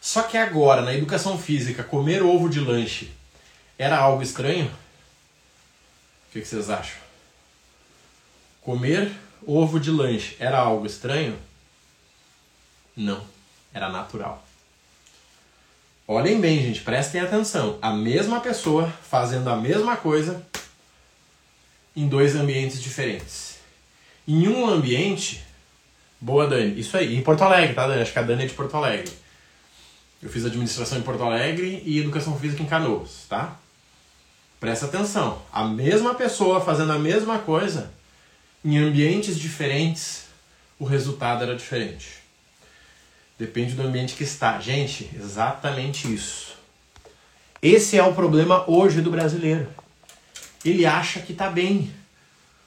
Só 0.00 0.22
que 0.22 0.38
agora, 0.38 0.80
na 0.80 0.94
educação 0.94 1.36
física, 1.36 1.82
comer 1.82 2.22
ovo 2.22 2.48
de 2.48 2.60
lanche 2.60 3.10
era 3.76 3.98
algo 3.98 4.22
estranho? 4.22 4.70
O 6.28 6.32
que 6.32 6.44
vocês 6.44 6.70
acham? 6.70 6.96
Comer 8.62 9.10
ovo 9.44 9.80
de 9.80 9.90
lanche 9.90 10.36
era 10.38 10.56
algo 10.56 10.86
estranho? 10.86 11.36
Não, 12.96 13.26
era 13.74 13.88
natural. 13.88 14.46
Olhem 16.06 16.40
bem, 16.40 16.62
gente, 16.62 16.82
prestem 16.82 17.20
atenção. 17.20 17.76
A 17.82 17.92
mesma 17.92 18.40
pessoa 18.40 18.88
fazendo 19.10 19.50
a 19.50 19.56
mesma 19.56 19.96
coisa 19.96 20.46
em 21.96 22.06
dois 22.06 22.36
ambientes 22.36 22.80
diferentes. 22.80 23.56
Em 24.28 24.46
um 24.46 24.68
ambiente, 24.68 25.45
boa 26.26 26.48
Dani, 26.48 26.78
isso 26.78 26.96
aí, 26.96 27.16
em 27.16 27.22
Porto 27.22 27.42
Alegre, 27.42 27.72
tá 27.72 27.86
Dani? 27.86 28.02
Acho 28.02 28.12
que 28.12 28.18
a 28.18 28.22
Dani 28.22 28.42
é 28.42 28.46
de 28.46 28.54
Porto 28.54 28.76
Alegre. 28.76 29.12
Eu 30.20 30.28
fiz 30.28 30.44
administração 30.44 30.98
em 30.98 31.02
Porto 31.02 31.22
Alegre 31.22 31.80
e 31.86 32.00
educação 32.00 32.36
física 32.36 32.64
em 32.64 32.66
Canoas, 32.66 33.26
tá? 33.28 33.56
Presta 34.58 34.86
atenção. 34.86 35.40
A 35.52 35.64
mesma 35.64 36.16
pessoa 36.16 36.60
fazendo 36.60 36.90
a 36.90 36.98
mesma 36.98 37.38
coisa 37.38 37.92
em 38.64 38.76
ambientes 38.76 39.38
diferentes, 39.38 40.24
o 40.80 40.84
resultado 40.84 41.44
era 41.44 41.54
diferente. 41.54 42.08
Depende 43.38 43.74
do 43.74 43.82
ambiente 43.82 44.16
que 44.16 44.24
está. 44.24 44.58
Gente, 44.58 45.08
exatamente 45.14 46.12
isso. 46.12 46.56
Esse 47.62 47.98
é 47.98 48.02
o 48.02 48.14
problema 48.14 48.68
hoje 48.68 49.00
do 49.00 49.12
brasileiro. 49.12 49.68
Ele 50.64 50.84
acha 50.84 51.20
que 51.20 51.30
está 51.30 51.48
bem, 51.48 51.94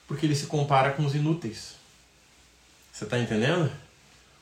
porque 0.07 0.25
ele 0.25 0.35
se 0.35 0.45
compara 0.45 0.91
com 0.91 1.05
os 1.05 1.13
inúteis. 1.13 1.78
Você 2.99 3.05
está 3.05 3.17
entendendo? 3.17 3.71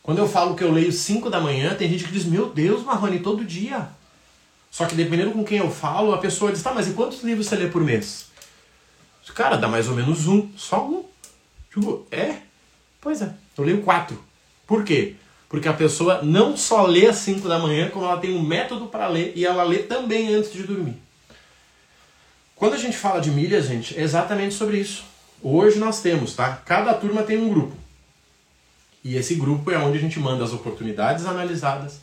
Quando 0.01 0.17
eu 0.17 0.27
falo 0.27 0.55
que 0.55 0.63
eu 0.63 0.71
leio 0.71 0.91
5 0.91 1.29
da 1.29 1.39
manhã, 1.39 1.75
tem 1.75 1.87
gente 1.87 2.05
que 2.05 2.11
diz: 2.11 2.25
Meu 2.25 2.49
Deus, 2.49 2.83
Marrone, 2.83 3.19
todo 3.19 3.45
dia. 3.45 3.87
Só 4.71 4.87
que 4.87 4.95
dependendo 4.95 5.29
com 5.29 5.43
quem 5.43 5.59
eu 5.59 5.69
falo, 5.69 6.11
a 6.11 6.17
pessoa 6.17 6.51
diz: 6.51 6.63
Tá, 6.63 6.73
mas 6.73 6.87
e 6.87 6.93
quantos 6.93 7.21
livros 7.21 7.45
você 7.45 7.55
lê 7.55 7.67
por 7.67 7.83
mês? 7.83 8.31
Cara, 9.35 9.57
dá 9.57 9.67
mais 9.67 9.87
ou 9.87 9.95
menos 9.95 10.25
um, 10.25 10.49
só 10.57 10.83
um. 10.83 11.05
Tipo, 11.71 12.07
é? 12.09 12.37
Pois 12.99 13.21
é, 13.21 13.31
eu 13.55 13.63
leio 13.63 13.83
quatro. 13.83 14.19
Por 14.65 14.83
quê? 14.83 15.13
Porque 15.47 15.67
a 15.67 15.73
pessoa 15.73 16.23
não 16.23 16.57
só 16.57 16.87
lê 16.87 17.05
às 17.05 17.17
5 17.17 17.47
da 17.47 17.59
manhã, 17.59 17.91
como 17.91 18.05
ela 18.05 18.17
tem 18.17 18.35
um 18.35 18.41
método 18.41 18.87
para 18.87 19.07
ler 19.07 19.33
e 19.35 19.45
ela 19.45 19.61
lê 19.61 19.83
também 19.83 20.33
antes 20.33 20.51
de 20.51 20.63
dormir. 20.63 20.99
Quando 22.55 22.73
a 22.73 22.79
gente 22.79 22.97
fala 22.97 23.21
de 23.21 23.29
milhas, 23.29 23.67
gente, 23.67 23.95
é 23.95 24.01
exatamente 24.01 24.55
sobre 24.55 24.79
isso. 24.79 25.03
Hoje 25.43 25.77
nós 25.77 26.01
temos, 26.01 26.33
tá? 26.33 26.59
Cada 26.65 26.95
turma 26.95 27.21
tem 27.21 27.37
um 27.37 27.49
grupo. 27.49 27.87
E 29.07 29.15
esse 29.15 29.35
grupo 29.35 29.71
é 29.71 29.77
onde 29.77 29.97
a 29.97 30.01
gente 30.01 30.19
manda 30.19 30.43
as 30.43 30.51
oportunidades 30.51 31.25
analisadas, 31.25 32.01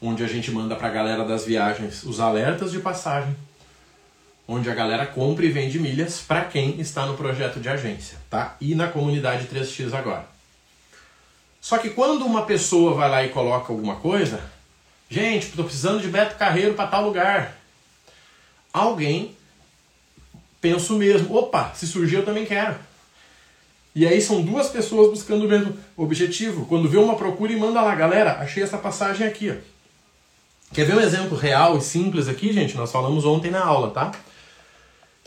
onde 0.00 0.24
a 0.24 0.26
gente 0.26 0.50
manda 0.50 0.74
para 0.74 0.88
a 0.88 0.90
galera 0.90 1.22
das 1.22 1.44
viagens 1.44 2.04
os 2.04 2.20
alertas 2.20 2.72
de 2.72 2.78
passagem, 2.78 3.36
onde 4.48 4.70
a 4.70 4.74
galera 4.74 5.04
compra 5.04 5.44
e 5.44 5.50
vende 5.50 5.78
milhas 5.78 6.22
para 6.26 6.46
quem 6.46 6.80
está 6.80 7.04
no 7.04 7.18
projeto 7.18 7.60
de 7.60 7.68
agência, 7.68 8.16
tá? 8.30 8.56
E 8.62 8.74
na 8.74 8.88
comunidade 8.88 9.46
3x 9.46 9.92
agora. 9.92 10.24
Só 11.60 11.76
que 11.76 11.90
quando 11.90 12.24
uma 12.24 12.46
pessoa 12.46 12.94
vai 12.94 13.10
lá 13.10 13.22
e 13.22 13.28
coloca 13.28 13.70
alguma 13.70 13.96
coisa, 13.96 14.40
gente, 15.10 15.48
estou 15.48 15.66
precisando 15.66 16.00
de 16.00 16.08
Beto 16.08 16.36
Carreiro 16.36 16.72
para 16.72 16.88
tal 16.88 17.04
lugar. 17.04 17.58
Alguém 18.72 19.36
pensa 20.62 20.94
o 20.94 20.96
mesmo. 20.96 21.36
Opa, 21.36 21.74
se 21.74 21.86
surgir 21.86 22.16
eu 22.16 22.24
também 22.24 22.46
quero. 22.46 22.88
E 23.94 24.06
aí 24.06 24.20
são 24.20 24.42
duas 24.42 24.68
pessoas 24.68 25.10
buscando 25.10 25.46
o 25.46 25.48
mesmo 25.48 25.76
objetivo. 25.96 26.66
Quando 26.66 26.88
vê 26.88 26.98
uma 26.98 27.16
procura 27.16 27.52
e 27.52 27.56
manda 27.56 27.80
lá, 27.80 27.94
galera, 27.94 28.38
achei 28.38 28.62
essa 28.62 28.78
passagem 28.78 29.26
aqui. 29.26 29.50
Ó. 29.50 29.54
Quer 30.72 30.84
ver 30.84 30.96
um 30.96 31.00
exemplo 31.00 31.36
real 31.36 31.78
e 31.78 31.80
simples 31.80 32.28
aqui, 32.28 32.52
gente? 32.52 32.76
Nós 32.76 32.92
falamos 32.92 33.24
ontem 33.24 33.50
na 33.50 33.64
aula, 33.64 33.90
tá? 33.90 34.12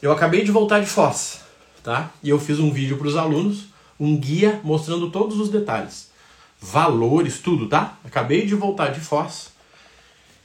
Eu 0.01 0.11
acabei 0.11 0.43
de 0.43 0.51
voltar 0.51 0.79
de 0.79 0.85
Foz, 0.85 1.41
tá? 1.83 2.11
E 2.23 2.29
eu 2.29 2.39
fiz 2.39 2.59
um 2.59 2.71
vídeo 2.71 2.97
para 2.97 3.07
os 3.07 3.17
alunos, 3.17 3.65
um 3.99 4.15
guia 4.17 4.61
mostrando 4.63 5.09
todos 5.09 5.39
os 5.39 5.49
detalhes 5.49 6.11
valores, 6.61 7.39
tudo, 7.39 7.67
tá? 7.67 7.97
Acabei 8.05 8.45
de 8.45 8.53
voltar 8.53 8.89
de 8.89 8.99
Foz 8.99 9.49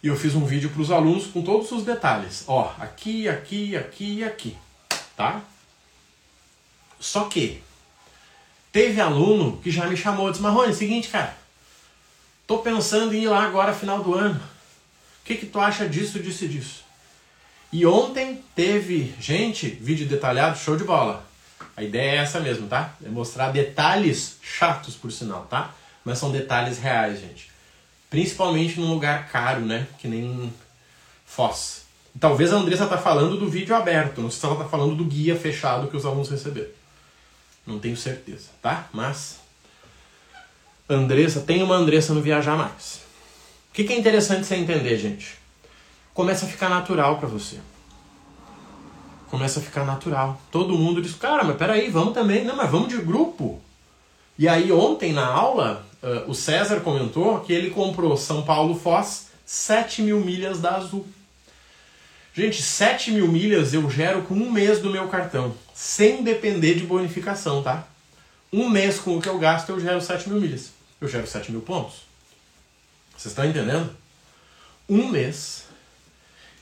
e 0.03 0.09
eu 0.09 0.17
fiz 0.17 0.35
um 0.35 0.47
vídeo 0.47 0.71
para 0.71 0.81
os 0.81 0.91
alunos 0.91 1.27
com 1.27 1.43
todos 1.43 1.71
os 1.71 1.85
detalhes. 1.85 2.45
Ó, 2.49 2.73
aqui, 2.79 3.29
aqui, 3.29 3.77
aqui 3.77 4.15
e 4.19 4.25
aqui, 4.25 4.57
tá? 5.15 5.43
Só 6.99 7.25
que 7.25 7.63
teve 8.77 9.01
aluno 9.01 9.59
que 9.63 9.71
já 9.71 9.87
me 9.87 9.97
chamou 9.97 10.29
e 10.29 10.33
disse, 10.33 10.43
Marrone, 10.43 10.75
seguinte, 10.75 11.09
cara, 11.09 11.35
tô 12.47 12.59
pensando 12.59 13.15
em 13.15 13.23
ir 13.23 13.29
lá 13.29 13.43
agora 13.43 13.73
final 13.73 14.03
do 14.03 14.13
ano. 14.13 14.39
O 14.39 15.25
que, 15.25 15.35
que 15.35 15.47
tu 15.47 15.59
acha 15.59 15.89
disso, 15.89 16.21
disso 16.21 16.45
e 16.45 16.49
disso? 16.49 16.85
E 17.73 17.87
ontem 17.87 18.45
teve, 18.55 19.15
gente, 19.19 19.67
vídeo 19.67 20.07
detalhado, 20.07 20.59
show 20.59 20.77
de 20.77 20.85
bola. 20.85 21.27
A 21.75 21.83
ideia 21.83 22.19
é 22.19 22.23
essa 22.23 22.39
mesmo, 22.39 22.69
tá? 22.69 22.95
É 23.03 23.09
mostrar 23.09 23.51
detalhes 23.51 24.37
chatos, 24.43 24.95
por 24.95 25.11
sinal, 25.11 25.47
tá? 25.49 25.75
mas 26.05 26.19
são 26.19 26.31
detalhes 26.31 26.79
reais, 26.79 27.19
gente. 27.19 27.51
Principalmente 28.11 28.79
num 28.79 28.93
lugar 28.93 29.27
caro, 29.31 29.63
né? 29.63 29.87
Que 29.99 30.07
nem 30.07 30.53
Foz. 31.25 31.87
Talvez 32.21 32.53
a 32.53 32.57
Andressa 32.57 32.87
tá 32.87 32.99
falando 32.99 33.39
do 33.39 33.49
vídeo 33.49 33.75
aberto, 33.75 34.21
não 34.21 34.31
sei 34.31 34.39
se 34.39 34.45
ela 34.45 34.57
tá 34.57 34.69
falando 34.69 34.95
do 34.95 35.05
guia 35.05 35.35
fechado 35.35 35.89
que 35.89 35.97
os 35.97 36.05
alunos 36.05 36.29
receberam. 36.29 36.69
Não 37.67 37.79
tenho 37.79 37.97
certeza, 37.97 38.49
tá? 38.63 38.89
Mas 38.93 39.41
Andressa, 40.89 41.41
tem 41.41 41.63
uma 41.63 41.75
Andressa 41.75 42.15
no 42.15 42.23
Viajar 42.23 42.57
Mais. 42.57 43.01
O 43.71 43.75
que, 43.75 43.85
que 43.85 43.93
é 43.93 43.99
interessante 43.99 44.47
você 44.47 44.55
entender, 44.55 44.97
gente? 44.97 45.37
Começa 46.15 46.47
a 46.47 46.49
ficar 46.49 46.69
natural 46.69 47.19
para 47.19 47.29
você. 47.29 47.59
Começa 49.29 49.59
a 49.59 49.63
ficar 49.63 49.85
natural. 49.85 50.41
Todo 50.51 50.79
mundo 50.79 51.03
diz, 51.03 51.15
cara, 51.15 51.43
mas 51.43 51.57
peraí, 51.57 51.91
vamos 51.91 52.15
também. 52.15 52.45
Não, 52.45 52.57
mas 52.57 52.71
vamos 52.71 52.89
de 52.89 52.97
grupo. 52.99 53.61
E 54.39 54.49
aí 54.49 54.71
ontem 54.71 55.13
na 55.13 55.27
aula, 55.27 55.85
uh, 56.03 56.31
o 56.31 56.35
César 56.35 56.81
comentou 56.81 57.41
que 57.41 57.53
ele 57.53 57.71
comprou 57.71 58.17
São 58.17 58.43
Paulo 58.43 58.79
Foz 58.79 59.27
7 59.45 60.03
mil 60.03 60.21
milhas 60.21 60.61
da 60.61 60.77
Azul. 60.77 61.07
Gente, 62.37 62.61
7 62.61 63.13
mil 63.13 63.27
milhas 63.29 63.73
eu 63.73 63.89
gero 63.89 64.23
com 64.25 64.35
um 64.35 64.53
mês 64.53 64.79
do 64.79 64.91
meu 64.91 65.09
cartão, 65.09 65.57
sem 65.75 66.23
depender 66.23 66.75
de 66.75 66.85
bonificação, 66.85 67.63
tá? 67.63 67.89
Um 68.53 68.69
mês 68.69 68.99
com 68.99 69.17
o 69.17 69.23
que 69.23 69.29
eu 69.29 69.39
gasto 69.39 69.71
eu 69.71 69.81
gero 69.81 70.03
7 70.03 70.29
mil 70.29 70.39
milhas. 70.39 70.71
Eu 71.01 71.09
gero 71.09 71.27
7 71.27 71.51
mil 71.51 71.63
pontos. 71.63 72.03
Vocês 73.13 73.33
estão 73.33 73.47
entendendo? 73.47 73.97
Um 74.87 75.09
mês 75.09 75.65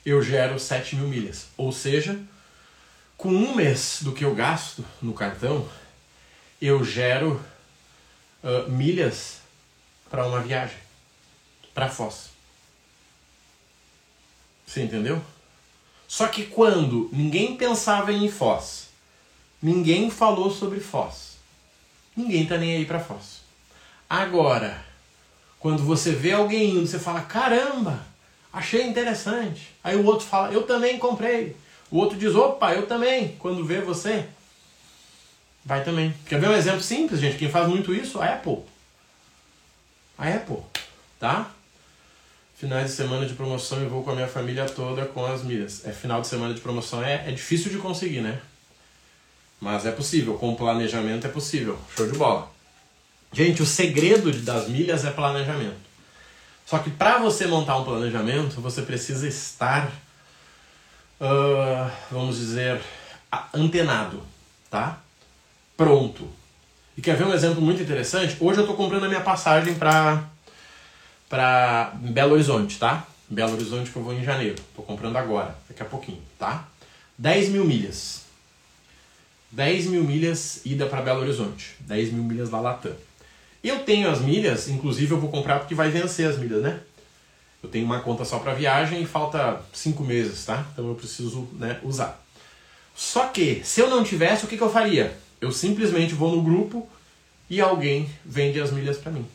eu 0.05 0.21
gero 0.21 0.57
7 0.57 0.95
mil 0.95 1.09
milhas. 1.09 1.47
Ou 1.57 1.73
seja, 1.73 2.17
com 3.17 3.27
um 3.27 3.53
mês 3.53 3.97
do 3.99 4.13
que 4.13 4.23
eu 4.23 4.33
gasto 4.33 4.85
no 5.01 5.13
cartão, 5.13 5.69
eu 6.61 6.85
gero 6.85 7.43
uh, 8.41 8.71
milhas 8.71 9.39
para 10.09 10.25
uma 10.25 10.39
viagem 10.39 10.77
para 11.73 11.89
Foz. 11.89 12.29
Você 14.65 14.81
entendeu? 14.81 15.21
Só 16.07 16.27
que 16.27 16.45
quando 16.45 17.09
ninguém 17.11 17.55
pensava 17.55 18.11
em 18.13 18.29
Foz, 18.29 18.87
ninguém 19.61 20.09
falou 20.09 20.51
sobre 20.51 20.79
Foz. 20.79 21.37
Ninguém 22.15 22.45
tá 22.45 22.57
nem 22.57 22.77
aí 22.77 22.85
para 22.85 22.99
Foz. 22.99 23.41
Agora, 24.09 24.83
quando 25.59 25.83
você 25.83 26.11
vê 26.11 26.31
alguém 26.31 26.71
indo, 26.71 26.87
você 26.87 26.99
fala: 26.99 27.21
"Caramba, 27.21 28.05
achei 28.53 28.83
interessante". 28.83 29.73
Aí 29.83 29.95
o 29.95 30.05
outro 30.05 30.25
fala: 30.25 30.53
"Eu 30.53 30.63
também 30.63 30.97
comprei". 30.99 31.55
O 31.91 31.97
outro 31.97 32.17
diz: 32.17 32.35
"Opa, 32.35 32.73
eu 32.73 32.87
também". 32.87 33.35
Quando 33.39 33.65
vê 33.65 33.81
você, 33.81 34.27
Vai 35.65 35.83
também. 35.83 36.13
Quer 36.27 36.39
ver 36.39 36.49
um 36.49 36.53
exemplo 36.53 36.81
simples, 36.81 37.19
gente? 37.19 37.37
Quem 37.37 37.49
faz 37.49 37.67
muito 37.67 37.91
isso? 37.91 38.21
A 38.21 38.25
Apple. 38.35 38.59
A 40.15 40.27
Apple, 40.27 40.59
tá? 41.19 41.51
Finais 42.55 42.91
de 42.91 42.95
semana 42.95 43.25
de 43.25 43.33
promoção 43.33 43.79
eu 43.81 43.89
vou 43.89 44.03
com 44.03 44.11
a 44.11 44.15
minha 44.15 44.27
família 44.27 44.65
toda 44.65 45.05
com 45.05 45.25
as 45.25 45.43
milhas. 45.43 45.85
É 45.85 45.91
final 45.91 46.21
de 46.21 46.27
semana 46.27 46.53
de 46.53 46.61
promoção 46.61 47.03
é, 47.03 47.25
é 47.27 47.31
difícil 47.31 47.71
de 47.71 47.77
conseguir, 47.77 48.21
né? 48.21 48.39
Mas 49.59 49.85
é 49.85 49.91
possível, 49.91 50.35
com 50.35 50.55
planejamento 50.55 51.27
é 51.27 51.29
possível. 51.29 51.77
Show 51.95 52.09
de 52.09 52.17
bola. 52.17 52.49
Gente, 53.33 53.61
o 53.61 53.65
segredo 53.65 54.31
das 54.41 54.69
milhas 54.69 55.03
é 55.03 55.11
planejamento. 55.11 55.85
Só 56.65 56.79
que 56.79 56.89
para 56.89 57.19
você 57.19 57.45
montar 57.45 57.77
um 57.77 57.83
planejamento, 57.83 58.61
você 58.61 58.81
precisa 58.81 59.27
estar, 59.27 59.87
uh, 61.19 61.91
vamos 62.09 62.37
dizer, 62.37 62.81
antenado, 63.53 64.23
tá? 64.69 65.01
pronto. 65.77 66.27
E 66.97 67.01
quer 67.01 67.17
ver 67.17 67.25
um 67.25 67.33
exemplo 67.33 67.61
muito 67.61 67.81
interessante? 67.81 68.37
Hoje 68.39 68.59
eu 68.59 68.63
estou 68.63 68.75
comprando 68.75 69.05
a 69.05 69.09
minha 69.09 69.21
passagem 69.21 69.75
para 69.75 70.23
para 71.29 71.93
Belo 71.95 72.33
Horizonte, 72.33 72.77
tá? 72.77 73.07
Belo 73.29 73.53
Horizonte 73.53 73.89
que 73.89 73.95
eu 73.95 74.03
vou 74.03 74.13
em 74.13 74.23
janeiro. 74.23 74.55
Estou 74.55 74.85
comprando 74.85 75.17
agora, 75.17 75.55
daqui 75.67 75.81
a 75.81 75.85
pouquinho, 75.85 76.21
tá? 76.37 76.67
10 77.17 77.49
mil 77.49 77.65
milhas. 77.65 78.23
10 79.51 79.87
mil 79.87 80.03
milhas 80.03 80.61
ida 80.65 80.85
para 80.85 81.01
Belo 81.01 81.21
Horizonte. 81.21 81.75
10 81.81 82.11
mil 82.11 82.23
milhas 82.23 82.49
da 82.49 82.59
Latam. 82.59 82.93
Eu 83.63 83.79
tenho 83.79 84.09
as 84.09 84.21
milhas, 84.21 84.67
inclusive 84.69 85.11
eu 85.11 85.19
vou 85.19 85.31
comprar 85.31 85.59
porque 85.59 85.73
vai 85.73 85.89
vencer 85.89 86.27
as 86.27 86.37
milhas, 86.37 86.61
né? 86.61 86.79
Eu 87.63 87.69
tenho 87.69 87.85
uma 87.85 87.99
conta 87.99 88.23
só 88.23 88.37
para 88.37 88.53
viagem 88.53 89.01
e 89.01 89.07
falta 89.07 89.59
5 89.73 90.03
meses, 90.03 90.45
tá? 90.45 90.65
Então 90.71 90.87
eu 90.87 90.95
preciso 90.95 91.47
né, 91.53 91.79
usar. 91.81 92.23
Só 92.95 93.27
que, 93.27 93.61
se 93.63 93.81
eu 93.81 93.89
não 93.89 94.03
tivesse, 94.03 94.45
o 94.45 94.47
que, 94.47 94.55
que 94.55 94.61
eu 94.61 94.71
faria? 94.71 95.17
Eu 95.41 95.51
simplesmente 95.51 96.13
vou 96.13 96.35
no 96.35 96.43
grupo 96.43 96.87
e 97.49 97.59
alguém 97.59 98.09
vende 98.23 98.61
as 98.61 98.71
milhas 98.71 98.97
para 98.97 99.11
mim. 99.11 99.25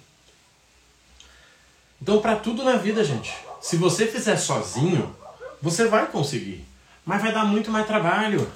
Então, 2.01 2.21
para 2.21 2.37
tudo 2.37 2.65
na 2.65 2.77
vida, 2.77 3.05
gente, 3.05 3.33
Se 3.61 3.77
você 3.77 4.07
fizer 4.07 4.37
sozinho, 4.37 5.15
você 5.61 5.87
vai 5.87 6.07
conseguir, 6.07 6.65
mas 7.05 7.21
vai 7.21 7.31
dar 7.31 7.45
muito 7.45 7.71
mais 7.71 7.87
trabalho. 7.87 8.51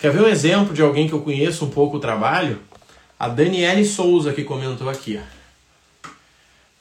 Quer 0.00 0.12
ver 0.12 0.22
um 0.22 0.26
exemplo 0.26 0.74
de 0.74 0.82
alguém 0.82 1.06
que 1.06 1.14
eu 1.14 1.22
conheço 1.22 1.64
um 1.64 1.70
pouco 1.70 1.96
o 1.98 2.00
trabalho? 2.00 2.60
A 3.16 3.28
Daniele 3.28 3.84
Souza 3.84 4.32
que 4.32 4.42
comentou 4.42 4.88
aqui, 4.88 5.20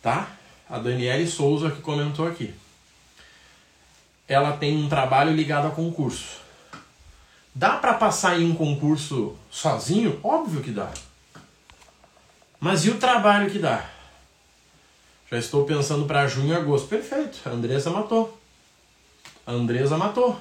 tá? 0.02 0.28
A 0.68 0.80
Daniele 0.80 1.28
Souza 1.28 1.70
que 1.70 1.82
comentou 1.82 2.28
aqui. 2.28 2.54
Ela 4.28 4.54
tem 4.54 4.76
um 4.76 4.90
trabalho 4.90 5.34
ligado 5.34 5.68
a 5.68 5.72
concurso. 5.72 6.40
Dá 7.54 7.76
para 7.76 7.94
passar 7.94 8.40
em 8.40 8.50
um 8.50 8.56
concurso 8.56 9.36
sozinho? 9.52 10.20
Óbvio 10.24 10.62
que 10.62 10.72
dá. 10.72 10.90
Mas 12.60 12.86
e 12.86 12.90
o 12.90 12.98
trabalho 12.98 13.52
que 13.52 13.60
dá? 13.60 13.99
Já 15.32 15.38
estou 15.38 15.64
pensando 15.66 16.06
para 16.06 16.28
junho 16.28 16.54
e 16.54 16.56
agosto. 16.56 16.88
Perfeito. 16.88 17.40
A 17.46 17.50
Andressa 17.52 17.90
matou. 17.90 18.38
A 19.46 19.52
Andresa 19.52 19.98
matou. 19.98 20.40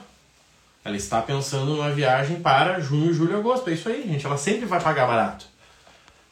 Ela 0.85 0.97
está 0.97 1.21
pensando 1.21 1.75
numa 1.75 1.91
viagem 1.91 2.41
para 2.41 2.81
junho, 2.81 3.13
julho 3.13 3.33
e 3.33 3.39
agosto. 3.39 3.69
É 3.69 3.75
isso 3.75 3.89
aí, 3.89 4.03
gente. 4.03 4.25
Ela 4.25 4.39
sempre 4.39 4.65
vai 4.65 4.81
pagar 4.81 5.07
barato. 5.07 5.45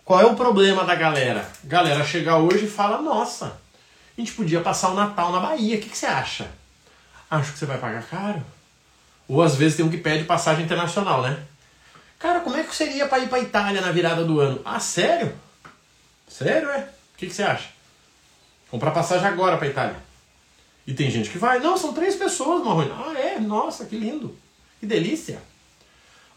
Qual 0.05 0.21
é 0.21 0.25
o 0.25 0.37
problema 0.37 0.85
da 0.85 0.95
galera? 0.95 1.47
Galera 1.65 2.03
chega 2.05 2.37
hoje 2.37 2.65
e 2.65 2.71
fala: 2.71 3.03
Nossa, 3.03 3.59
a 4.17 4.21
gente 4.21 4.33
podia 4.33 4.61
passar 4.61 4.91
o 4.91 4.95
Natal 4.95 5.33
na 5.33 5.41
Bahia. 5.41 5.77
O 5.77 5.81
que, 5.81 5.91
que 5.91 5.99
você 5.99 6.07
acha? 6.07 6.49
Acho 7.31 7.53
que 7.53 7.59
você 7.59 7.67
vai 7.67 7.77
pagar 7.77 8.05
caro. 8.05 8.43
Ou 9.29 9.43
às 9.43 9.57
vezes 9.57 9.77
tem 9.77 9.85
um 9.85 9.91
que 9.91 9.99
pede 9.99 10.25
passagem 10.25 10.65
internacional, 10.65 11.21
né? 11.21 11.43
Cara, 12.19 12.41
como 12.41 12.57
é 12.57 12.63
que 12.63 12.75
seria 12.75 13.07
para 13.07 13.19
ir 13.19 13.29
para 13.29 13.41
Itália 13.41 13.81
na 13.81 13.93
virada 13.93 14.25
do 14.25 14.41
ano? 14.41 14.63
Ah, 14.65 14.81
sério? 14.81 15.35
Sério, 16.29 16.71
é? 16.71 16.79
O 17.15 17.19
que, 17.19 17.27
que 17.27 17.35
você 17.35 17.43
acha? 17.43 17.76
Comprar 18.71 18.91
passagem 18.91 19.27
agora 19.27 19.57
para 19.57 19.69
Itália. 19.69 19.97
E 20.87 20.95
tem 20.95 21.11
gente 21.11 21.31
que 21.31 21.39
vai. 21.39 21.59
Não, 21.59 21.77
são 21.77 21.93
três 21.93 22.15
pessoas, 22.15 22.65
Marrone. 22.65 22.93
Ah, 22.93 23.19
é? 23.19 23.41
Nossa, 23.41 23.85
que 23.87 23.97
lindo. 23.97 24.37
Que 24.79 24.87
delícia. 24.87 25.41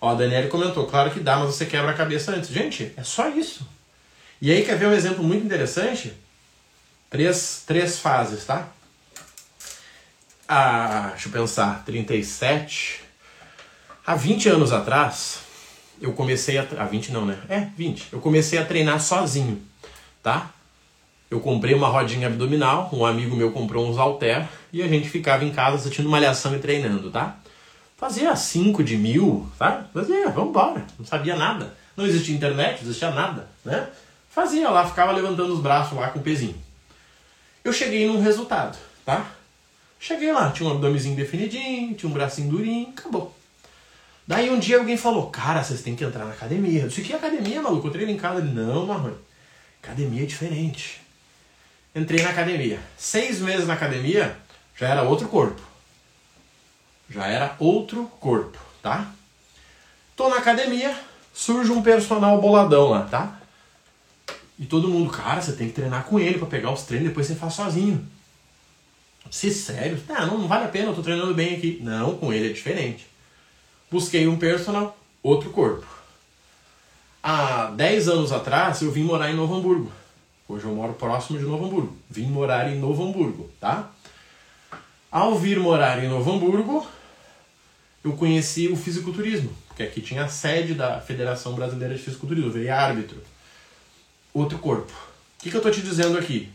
Ó, 0.01 0.09
a 0.09 0.15
Daniele 0.15 0.47
comentou, 0.47 0.87
claro 0.87 1.11
que 1.11 1.19
dá, 1.19 1.37
mas 1.37 1.55
você 1.55 1.65
quebra 1.65 1.91
a 1.91 1.93
cabeça 1.93 2.31
antes. 2.31 2.49
Gente, 2.49 2.93
é 2.95 3.03
só 3.03 3.29
isso. 3.29 3.67
E 4.41 4.51
aí 4.51 4.63
quer 4.63 4.77
ver 4.77 4.87
um 4.87 4.93
exemplo 4.93 5.23
muito 5.23 5.45
interessante? 5.45 6.13
Três, 7.09 7.63
três 7.67 7.99
fases, 7.99 8.45
tá? 8.45 8.69
Ah, 10.47 11.09
deixa 11.11 11.27
eu 11.27 11.31
pensar, 11.31 11.83
37. 11.85 13.01
Há 14.05 14.15
20 14.15 14.49
anos 14.49 14.71
atrás, 14.71 15.39
eu 16.01 16.13
comecei 16.13 16.57
a. 16.57 16.65
Há 16.77 16.85
20 16.85 17.11
não, 17.11 17.25
né? 17.25 17.37
É, 17.49 17.67
20. 17.77 18.13
Eu 18.13 18.19
comecei 18.19 18.57
a 18.57 18.65
treinar 18.65 18.99
sozinho, 19.01 19.61
tá? 20.23 20.51
Eu 21.29 21.39
comprei 21.39 21.75
uma 21.75 21.87
rodinha 21.87 22.27
abdominal, 22.27 22.89
um 22.91 23.05
amigo 23.05 23.35
meu 23.35 23.51
comprou 23.51 23.87
uns 23.87 23.97
halter 23.97 24.47
e 24.73 24.81
a 24.81 24.87
gente 24.87 25.07
ficava 25.07 25.45
em 25.45 25.51
casa 25.51 25.75
assistindo 25.75 26.09
malhação 26.09 26.55
e 26.55 26.59
treinando, 26.59 27.11
tá? 27.11 27.37
Fazia 27.95 28.35
5 28.35 28.83
de 28.83 28.97
mil, 28.97 29.47
tá? 29.57 29.85
Fazia, 29.93 30.29
vamos 30.29 30.49
embora. 30.49 30.87
Não 30.97 31.05
sabia 31.05 31.35
nada. 31.35 31.75
Não 31.95 32.05
existia 32.05 32.35
internet, 32.35 32.81
não 32.81 32.89
existia 32.89 33.11
nada, 33.11 33.47
né? 33.63 33.89
Fazia 34.29 34.69
lá, 34.69 34.87
ficava 34.87 35.11
levantando 35.11 35.53
os 35.53 35.59
braços 35.59 35.97
lá 35.97 36.09
com 36.09 36.19
o 36.19 36.23
pezinho. 36.23 36.55
Eu 37.63 37.73
cheguei 37.73 38.07
num 38.07 38.21
resultado, 38.21 38.77
tá? 39.05 39.29
Cheguei 39.99 40.31
lá, 40.31 40.49
tinha 40.49 40.67
um 40.67 40.71
abdômenzinho 40.71 41.15
definidinho, 41.15 41.93
tinha 41.93 42.09
um 42.09 42.13
bracinho 42.13 42.49
durinho, 42.49 42.89
acabou. 42.97 43.35
Daí 44.25 44.49
um 44.49 44.57
dia 44.57 44.77
alguém 44.77 44.95
falou, 44.95 45.27
cara, 45.29 45.63
vocês 45.63 45.81
têm 45.81 45.95
que 45.95 46.03
entrar 46.03 46.23
na 46.23 46.31
academia. 46.31 46.83
Eu 46.83 46.87
disse, 46.87 47.01
que 47.01 47.13
academia, 47.13 47.61
maluco? 47.61 47.87
Eu 47.87 47.91
treino 47.91 48.11
em 48.11 48.17
casa. 48.17 48.39
Ele, 48.39 48.51
não, 48.51 48.85
Marrone, 48.85 49.15
academia 49.83 50.23
é 50.23 50.25
diferente. 50.25 51.01
Entrei 51.99 52.23
na 52.23 52.29
academia. 52.29 52.79
Seis 52.97 53.39
meses 53.39 53.67
na 53.67 53.73
academia, 53.73 54.37
já 54.73 54.87
era 54.87 55.03
outro 55.03 55.27
corpo. 55.27 55.61
Já 57.09 57.27
era 57.27 57.55
outro 57.59 58.05
corpo, 58.21 58.57
tá? 58.81 59.11
Tô 60.15 60.29
na 60.29 60.37
academia, 60.37 60.97
surge 61.33 61.71
um 61.71 61.81
personal 61.81 62.39
boladão 62.39 62.89
lá, 62.89 63.03
tá? 63.03 63.37
E 64.57 64.65
todo 64.65 64.87
mundo, 64.87 65.09
cara, 65.09 65.41
você 65.41 65.53
tem 65.53 65.67
que 65.67 65.73
treinar 65.73 66.05
com 66.05 66.17
ele 66.17 66.37
para 66.37 66.47
pegar 66.47 66.71
os 66.71 66.83
treinos, 66.83 67.09
depois 67.09 67.27
você 67.27 67.35
faz 67.35 67.53
sozinho. 67.53 68.07
Se 69.29 69.53
sério? 69.53 70.01
Ah, 70.07 70.25
não, 70.25 70.37
não 70.37 70.47
vale 70.47 70.65
a 70.65 70.69
pena, 70.69 70.87
eu 70.87 70.95
tô 70.95 71.03
treinando 71.03 71.33
bem 71.33 71.55
aqui. 71.55 71.79
Não, 71.81 72.15
com 72.15 72.31
ele 72.31 72.49
é 72.49 72.53
diferente. 72.53 73.07
Busquei 73.91 74.25
um 74.25 74.37
personal, 74.37 74.97
outro 75.21 75.49
corpo. 75.49 75.85
Há 77.21 77.71
10 77.71 78.07
anos 78.07 78.31
atrás 78.31 78.81
eu 78.81 78.91
vim 78.91 79.03
morar 79.03 79.29
em 79.29 79.35
Novo 79.35 79.55
Hamburgo. 79.55 79.91
Hoje 80.49 80.65
eu 80.65 80.73
moro 80.73 80.93
próximo 80.93 81.37
de 81.37 81.45
Novo 81.45 81.65
Hamburgo. 81.65 81.95
Vim 82.09 82.25
morar 82.25 82.67
em 82.67 82.79
Novo 82.79 83.07
Hamburgo, 83.07 83.51
tá? 83.59 83.91
Ao 85.11 85.37
vir 85.37 85.59
morar 85.59 86.03
em 86.03 86.07
Novo 86.09 86.31
Hamburgo, 86.31 86.87
eu 88.03 88.13
conheci 88.13 88.67
o 88.67 88.75
fisiculturismo, 88.75 89.55
porque 89.67 89.83
aqui 89.83 90.01
tinha 90.01 90.23
a 90.23 90.27
sede 90.27 90.73
da 90.73 90.99
Federação 90.99 91.53
Brasileira 91.53 91.93
de 91.93 92.01
Fisiculturismo, 92.01 92.49
eu 92.49 92.53
virei 92.53 92.69
árbitro. 92.69 93.21
Outro 94.33 94.57
corpo. 94.57 94.91
O 95.37 95.43
que, 95.43 95.51
que 95.51 95.55
eu 95.55 95.61
tô 95.61 95.69
te 95.69 95.83
dizendo 95.83 96.17
aqui? 96.17 96.51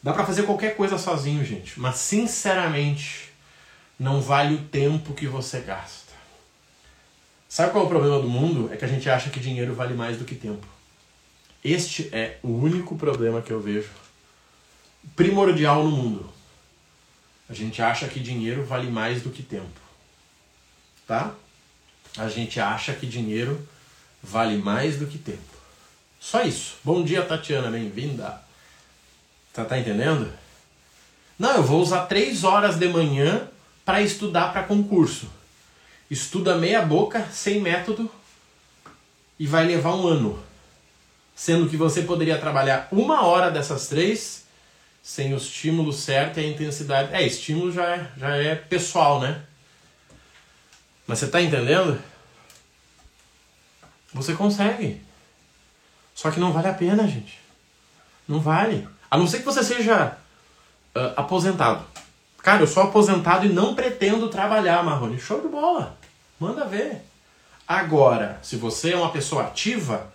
Dá 0.00 0.12
para 0.12 0.24
fazer 0.24 0.44
qualquer 0.44 0.76
coisa 0.76 0.96
sozinho, 0.96 1.44
gente, 1.44 1.80
mas 1.80 1.96
sinceramente, 1.96 3.32
não 3.98 4.20
vale 4.20 4.54
o 4.54 4.62
tempo 4.62 5.12
que 5.12 5.26
você 5.26 5.58
gasta. 5.58 6.12
Sabe 7.48 7.72
qual 7.72 7.82
é 7.82 7.86
o 7.86 7.90
problema 7.90 8.20
do 8.20 8.28
mundo? 8.28 8.72
É 8.72 8.76
que 8.76 8.84
a 8.84 8.88
gente 8.88 9.10
acha 9.10 9.28
que 9.28 9.40
dinheiro 9.40 9.74
vale 9.74 9.94
mais 9.94 10.18
do 10.18 10.24
que 10.24 10.36
tempo. 10.36 10.73
Este 11.64 12.10
é 12.12 12.38
o 12.42 12.48
único 12.48 12.94
problema 12.94 13.40
que 13.40 13.50
eu 13.50 13.58
vejo 13.58 13.88
primordial 15.16 15.82
no 15.82 15.90
mundo. 15.90 16.30
A 17.48 17.54
gente 17.54 17.80
acha 17.80 18.06
que 18.06 18.20
dinheiro 18.20 18.66
vale 18.66 18.90
mais 18.90 19.22
do 19.22 19.30
que 19.30 19.42
tempo. 19.42 19.80
Tá? 21.06 21.34
A 22.18 22.28
gente 22.28 22.60
acha 22.60 22.92
que 22.92 23.06
dinheiro 23.06 23.66
vale 24.22 24.58
mais 24.58 24.98
do 24.98 25.06
que 25.06 25.16
tempo. 25.16 25.40
Só 26.20 26.42
isso. 26.42 26.76
Bom 26.84 27.02
dia, 27.02 27.22
Tatiana, 27.22 27.70
bem-vinda. 27.70 28.42
Tá, 29.50 29.64
tá 29.64 29.78
entendendo? 29.78 30.30
Não, 31.38 31.56
eu 31.56 31.62
vou 31.62 31.80
usar 31.80 32.06
três 32.06 32.44
horas 32.44 32.76
de 32.76 32.88
manhã 32.88 33.48
para 33.86 34.02
estudar 34.02 34.52
para 34.52 34.64
concurso. 34.64 35.30
Estuda 36.10 36.58
meia 36.58 36.82
boca, 36.82 37.26
sem 37.32 37.58
método, 37.60 38.10
e 39.38 39.46
vai 39.46 39.66
levar 39.66 39.94
um 39.94 40.06
ano 40.06 40.42
sendo 41.34 41.68
que 41.68 41.76
você 41.76 42.02
poderia 42.02 42.38
trabalhar 42.38 42.88
uma 42.92 43.26
hora 43.26 43.50
dessas 43.50 43.88
três 43.88 44.44
sem 45.02 45.34
o 45.34 45.36
estímulo 45.36 45.92
certo 45.92 46.40
e 46.40 46.44
a 46.44 46.48
intensidade. 46.48 47.12
É, 47.12 47.22
estímulo 47.26 47.70
já 47.70 47.84
é, 47.84 48.10
já 48.16 48.36
é 48.36 48.54
pessoal, 48.54 49.20
né? 49.20 49.42
Mas 51.06 51.18
você 51.18 51.26
está 51.26 51.42
entendendo? 51.42 52.00
Você 54.14 54.32
consegue. 54.32 55.02
Só 56.14 56.30
que 56.30 56.40
não 56.40 56.52
vale 56.52 56.68
a 56.68 56.74
pena, 56.74 57.06
gente. 57.06 57.38
Não 58.26 58.40
vale. 58.40 58.88
A 59.10 59.18
não 59.18 59.26
ser 59.26 59.40
que 59.40 59.44
você 59.44 59.62
seja 59.62 60.16
uh, 60.96 61.12
aposentado. 61.16 61.84
Cara, 62.38 62.62
eu 62.62 62.66
sou 62.66 62.84
aposentado 62.84 63.44
e 63.44 63.50
não 63.50 63.74
pretendo 63.74 64.28
trabalhar, 64.28 64.82
Marrone. 64.82 65.20
Show 65.20 65.40
de 65.40 65.48
bola. 65.48 65.98
Manda 66.38 66.64
ver. 66.64 67.04
Agora, 67.66 68.38
se 68.42 68.56
você 68.56 68.92
é 68.92 68.96
uma 68.96 69.10
pessoa 69.10 69.44
ativa, 69.44 70.12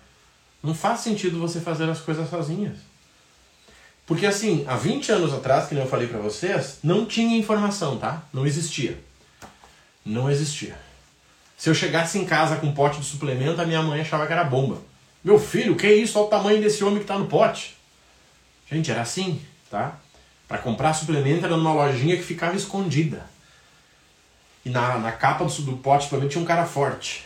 não 0.62 0.74
faz 0.74 1.02
sentido 1.02 1.40
você 1.40 1.60
fazer 1.60 1.90
as 1.90 2.02
coisas 2.02 2.30
sozinhas. 2.30 2.78
Porque 4.06 4.26
assim, 4.26 4.66
há 4.68 4.76
20 4.76 5.12
anos 5.12 5.34
atrás, 5.34 5.68
que 5.68 5.76
eu 5.76 5.86
falei 5.86 6.08
para 6.08 6.20
vocês, 6.20 6.80
não 6.84 7.06
tinha 7.06 7.38
informação, 7.38 7.98
tá? 7.98 8.24
Não 8.34 8.46
existia. 8.46 9.00
Não 10.04 10.30
existia. 10.30 10.76
Se 11.56 11.70
eu 11.70 11.76
chegasse 11.76 12.18
em 12.18 12.26
casa 12.26 12.56
com 12.56 12.68
um 12.68 12.74
pote 12.74 13.00
de 13.00 13.06
suplemento, 13.06 13.62
a 13.62 13.66
minha 13.66 13.82
mãe 13.84 14.02
achava 14.02 14.26
que 14.26 14.34
era 14.34 14.44
bomba. 14.44 14.82
Meu 15.24 15.38
filho, 15.38 15.76
que 15.76 15.88
isso? 15.94 16.18
Olha 16.18 16.28
o 16.28 16.30
tamanho 16.30 16.62
desse 16.62 16.84
homem 16.84 17.00
que 17.00 17.06
tá 17.06 17.20
no 17.20 17.28
pote. 17.28 17.78
Gente, 18.72 18.90
era 18.90 19.02
assim, 19.02 19.42
tá? 19.70 20.00
Para 20.48 20.58
comprar 20.58 20.94
suplemento 20.94 21.46
era 21.46 21.56
numa 21.56 21.74
lojinha 21.74 22.18
que 22.18 22.24
ficava 22.24 22.56
escondida. 22.56 23.26
E 24.66 24.70
na, 24.70 24.98
na 24.98 25.12
capa 25.12 25.46
do, 25.46 25.62
do 25.62 25.78
pote 25.78 26.06
suplemento 26.06 26.32
tinha 26.32 26.42
um 26.42 26.48
cara 26.48 26.66
forte. 26.66 27.26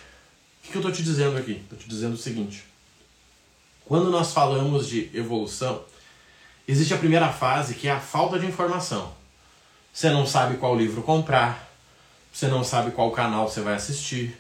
O 0.60 0.66
que, 0.66 0.72
que 0.72 0.78
eu 0.78 0.82
tô 0.82 0.92
te 0.92 1.02
dizendo 1.02 1.38
aqui? 1.38 1.64
Tô 1.70 1.76
te 1.76 1.88
dizendo 1.88 2.16
o 2.16 2.18
seguinte. 2.18 2.73
Quando 3.86 4.10
nós 4.10 4.34
falamos 4.34 4.88
de 4.88 5.10
evolução, 5.14 5.84
existe 6.68 6.94
a 6.94 6.98
primeira 6.98 7.30
fase 7.30 7.76
que 7.76 7.88
é 7.88 7.92
a 7.92 8.00
falta 8.00 8.40
de 8.40 8.46
informação. 8.46 9.14
Você 9.94 10.10
não 10.10 10.26
sabe 10.26 10.58
qual 10.58 10.76
livro 10.76 11.04
comprar, 11.04 11.70
você 12.32 12.48
não 12.48 12.64
sabe 12.64 12.92
qual 12.92 13.12
canal 13.12 13.48
você 13.48 13.62
vai 13.62 13.76
assistir, 13.76 14.36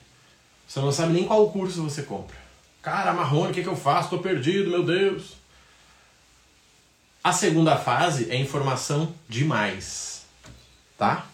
você 0.68 0.80
não 0.80 0.92
sabe 0.92 1.14
nem 1.14 1.26
qual 1.26 1.52
curso 1.52 1.84
você 1.84 2.04
compra. 2.04 2.36
Cara, 2.82 3.14
Marrone, 3.14 3.52
o 3.52 3.54
que, 3.54 3.62
que 3.62 3.70
eu 3.70 3.76
faço? 3.76 4.06
Estou 4.06 4.20
perdido, 4.20 4.70
meu 4.70 4.84
Deus. 4.84 5.34
A 7.24 7.32
segunda 7.32 7.78
fase 7.78 8.30
é 8.30 8.36
informação 8.36 9.14
demais, 9.30 10.26
tá? 10.98 11.26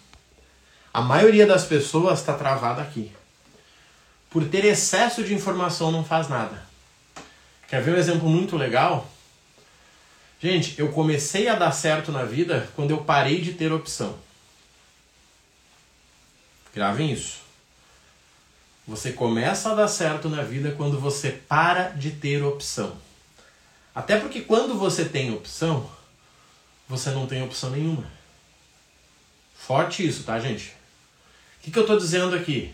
A 0.93 1.01
maioria 1.01 1.47
das 1.47 1.65
pessoas 1.65 2.19
está 2.19 2.33
travada 2.33 2.81
aqui. 2.81 3.11
Por 4.29 4.45
ter 4.45 4.65
excesso 4.65 5.23
de 5.23 5.33
informação 5.33 5.91
não 5.91 6.03
faz 6.03 6.27
nada. 6.27 6.68
Quer 7.69 7.81
ver 7.81 7.93
um 7.93 7.97
exemplo 7.97 8.27
muito 8.27 8.57
legal? 8.57 9.07
Gente, 10.41 10.79
eu 10.79 10.91
comecei 10.91 11.47
a 11.47 11.55
dar 11.55 11.71
certo 11.71 12.11
na 12.11 12.23
vida 12.23 12.69
quando 12.75 12.91
eu 12.91 13.03
parei 13.03 13.41
de 13.41 13.53
ter 13.53 13.71
opção. 13.71 14.17
Gravem 16.73 17.11
isso. 17.11 17.41
Você 18.87 19.11
começa 19.11 19.71
a 19.71 19.75
dar 19.75 19.87
certo 19.87 20.29
na 20.29 20.41
vida 20.41 20.71
quando 20.71 20.99
você 20.99 21.31
para 21.31 21.89
de 21.89 22.11
ter 22.11 22.43
opção. 22.43 22.97
Até 23.93 24.17
porque 24.19 24.41
quando 24.41 24.75
você 24.75 25.05
tem 25.05 25.33
opção, 25.33 25.87
você 26.87 27.11
não 27.11 27.27
tem 27.27 27.43
opção 27.43 27.69
nenhuma. 27.69 28.09
Forte 29.55 30.07
isso, 30.07 30.23
tá, 30.23 30.39
gente? 30.39 30.69
O 31.59 31.63
que, 31.63 31.71
que 31.71 31.77
eu 31.77 31.83
estou 31.83 31.97
dizendo 31.97 32.35
aqui? 32.35 32.73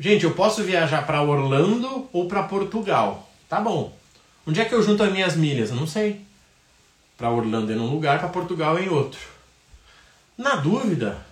Gente, 0.00 0.24
eu 0.24 0.34
posso 0.34 0.64
viajar 0.64 1.06
para 1.06 1.22
Orlando 1.22 2.08
ou 2.12 2.26
para 2.26 2.42
Portugal. 2.42 3.31
Tá 3.52 3.60
bom. 3.60 3.94
Onde 4.46 4.62
é 4.62 4.64
que 4.64 4.74
eu 4.74 4.82
junto 4.82 5.02
as 5.02 5.12
minhas 5.12 5.36
milhas? 5.36 5.68
Eu 5.68 5.76
não 5.76 5.86
sei. 5.86 6.22
Para 7.18 7.30
Orlando 7.30 7.70
é 7.70 7.74
num 7.74 7.92
lugar, 7.92 8.18
para 8.18 8.30
Portugal 8.30 8.78
é 8.78 8.84
em 8.84 8.88
outro. 8.88 9.20
Na 10.38 10.56
dúvida, 10.56 11.22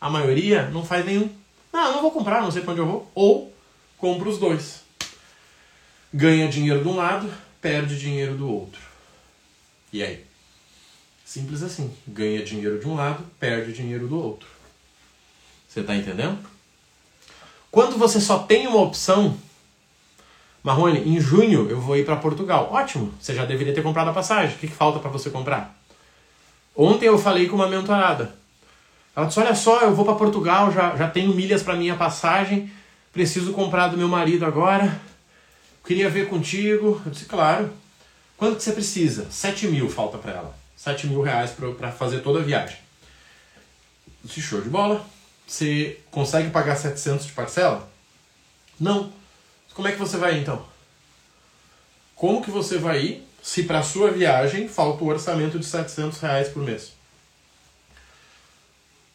a 0.00 0.08
maioria 0.08 0.70
não 0.70 0.86
faz 0.86 1.04
nenhum. 1.04 1.28
Não, 1.72 1.86
eu 1.86 1.92
não 1.94 2.02
vou 2.02 2.12
comprar, 2.12 2.42
não 2.42 2.52
sei 2.52 2.62
para 2.62 2.70
onde 2.70 2.80
eu 2.80 2.86
vou. 2.86 3.10
Ou 3.12 3.52
compra 3.98 4.28
os 4.28 4.38
dois. 4.38 4.82
Ganha 6.12 6.46
dinheiro 6.46 6.80
de 6.80 6.86
um 6.88 6.94
lado, 6.94 7.28
perde 7.60 7.98
dinheiro 7.98 8.36
do 8.36 8.48
outro. 8.48 8.80
E 9.92 10.00
aí? 10.00 10.24
Simples 11.24 11.60
assim. 11.60 11.92
Ganha 12.06 12.44
dinheiro 12.44 12.78
de 12.78 12.86
um 12.86 12.94
lado, 12.94 13.26
perde 13.40 13.72
dinheiro 13.72 14.06
do 14.06 14.16
outro. 14.16 14.46
Você 15.68 15.80
está 15.80 15.96
entendendo? 15.96 16.38
Quando 17.68 17.98
você 17.98 18.20
só 18.20 18.38
tem 18.38 18.68
uma 18.68 18.80
opção, 18.80 19.36
Marrone, 20.64 21.00
em 21.00 21.20
junho 21.20 21.68
eu 21.68 21.78
vou 21.78 21.94
ir 21.94 22.06
para 22.06 22.16
Portugal. 22.16 22.70
Ótimo, 22.72 23.12
você 23.20 23.34
já 23.34 23.44
deveria 23.44 23.74
ter 23.74 23.82
comprado 23.82 24.08
a 24.08 24.14
passagem. 24.14 24.56
O 24.56 24.58
que, 24.58 24.66
que 24.66 24.74
falta 24.74 24.98
para 24.98 25.10
você 25.10 25.28
comprar? 25.28 25.78
Ontem 26.74 27.04
eu 27.04 27.18
falei 27.18 27.46
com 27.46 27.54
uma 27.54 27.68
mentorada. 27.68 28.34
Ela 29.14 29.26
disse: 29.26 29.38
Olha 29.38 29.54
só, 29.54 29.82
eu 29.82 29.94
vou 29.94 30.06
para 30.06 30.14
Portugal, 30.14 30.72
já, 30.72 30.96
já 30.96 31.08
tenho 31.08 31.34
milhas 31.34 31.62
para 31.62 31.76
minha 31.76 31.94
passagem, 31.96 32.72
preciso 33.12 33.52
comprar 33.52 33.88
do 33.88 33.98
meu 33.98 34.08
marido 34.08 34.46
agora. 34.46 34.98
Queria 35.86 36.08
ver 36.08 36.30
contigo. 36.30 37.00
Eu 37.04 37.12
disse: 37.12 37.26
Claro. 37.26 37.70
Quanto 38.38 38.56
que 38.56 38.62
você 38.62 38.72
precisa? 38.72 39.30
7 39.30 39.68
mil 39.68 39.88
falta 39.90 40.16
para 40.16 40.32
ela. 40.32 40.56
7 40.76 41.06
mil 41.06 41.20
reais 41.20 41.50
para 41.50 41.92
fazer 41.92 42.20
toda 42.20 42.40
a 42.40 42.42
viagem. 42.42 42.78
Eu 44.06 44.28
disse: 44.28 44.40
Show 44.40 44.62
de 44.62 44.70
bola. 44.70 45.04
Você 45.46 46.00
consegue 46.10 46.48
pagar 46.48 46.74
700 46.74 47.26
de 47.26 47.32
parcela? 47.32 47.86
Não. 48.80 49.12
Como 49.74 49.88
é 49.88 49.92
que 49.92 49.98
você 49.98 50.16
vai 50.16 50.38
então? 50.38 50.64
Como 52.14 52.42
que 52.42 52.50
você 52.50 52.78
vai 52.78 53.02
ir 53.02 53.28
se 53.42 53.64
para 53.64 53.82
sua 53.82 54.10
viagem 54.10 54.68
falta 54.68 55.02
o 55.02 55.08
orçamento 55.08 55.58
de 55.58 55.66
700 55.66 56.18
reais 56.20 56.48
por 56.48 56.62
mês? 56.62 56.92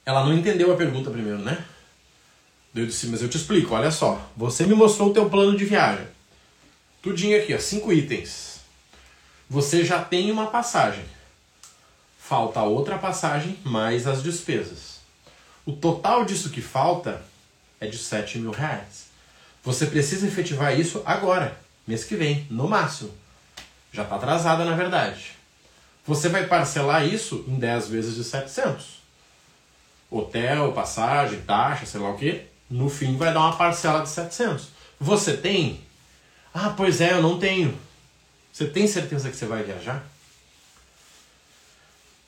Ela 0.05 0.25
não 0.25 0.33
entendeu 0.33 0.71
a 0.71 0.77
pergunta 0.77 1.09
primeiro, 1.09 1.39
né? 1.39 1.65
Eu 2.75 2.85
disse, 2.85 3.07
mas 3.07 3.21
eu 3.21 3.29
te 3.29 3.37
explico, 3.37 3.73
olha 3.73 3.89
só. 3.89 4.29
Você 4.35 4.65
me 4.65 4.75
mostrou 4.75 5.09
o 5.09 5.13
teu 5.13 5.29
plano 5.29 5.57
de 5.57 5.65
viagem. 5.65 6.07
Tudinho 7.01 7.41
aqui, 7.41 7.53
ó, 7.53 7.59
cinco 7.59 7.91
itens. 7.91 8.59
Você 9.49 9.83
já 9.83 10.03
tem 10.03 10.29
uma 10.29 10.47
passagem. 10.47 11.05
Falta 12.19 12.61
outra 12.61 12.97
passagem 12.97 13.57
mais 13.63 14.05
as 14.05 14.21
despesas. 14.21 14.99
O 15.65 15.71
total 15.71 16.25
disso 16.25 16.49
que 16.49 16.61
falta 16.61 17.23
é 17.79 17.87
de 17.87 17.97
7 17.97 18.37
mil 18.39 18.51
reais. 18.51 19.08
Você 19.69 19.85
precisa 19.85 20.25
efetivar 20.25 20.79
isso 20.79 21.03
agora, 21.05 21.55
mês 21.85 22.03
que 22.03 22.15
vem, 22.15 22.47
no 22.49 22.67
máximo. 22.67 23.13
Já 23.93 24.01
está 24.01 24.15
atrasada, 24.15 24.65
na 24.65 24.75
verdade. 24.75 25.33
Você 26.07 26.27
vai 26.27 26.47
parcelar 26.47 27.05
isso 27.05 27.45
em 27.47 27.53
10 27.53 27.87
vezes 27.87 28.15
de 28.15 28.23
700. 28.23 28.97
Hotel, 30.09 30.71
passagem, 30.71 31.41
taxa, 31.41 31.85
sei 31.85 31.99
lá 31.99 32.09
o 32.09 32.17
que. 32.17 32.45
No 32.67 32.89
fim 32.89 33.15
vai 33.15 33.31
dar 33.31 33.41
uma 33.41 33.55
parcela 33.55 34.01
de 34.01 34.09
700. 34.09 34.69
Você 34.99 35.37
tem? 35.37 35.81
Ah, 36.51 36.73
pois 36.75 36.99
é, 36.99 37.13
eu 37.13 37.21
não 37.21 37.37
tenho. 37.37 37.77
Você 38.51 38.65
tem 38.65 38.87
certeza 38.87 39.29
que 39.29 39.35
você 39.35 39.45
vai 39.45 39.61
viajar? 39.61 40.03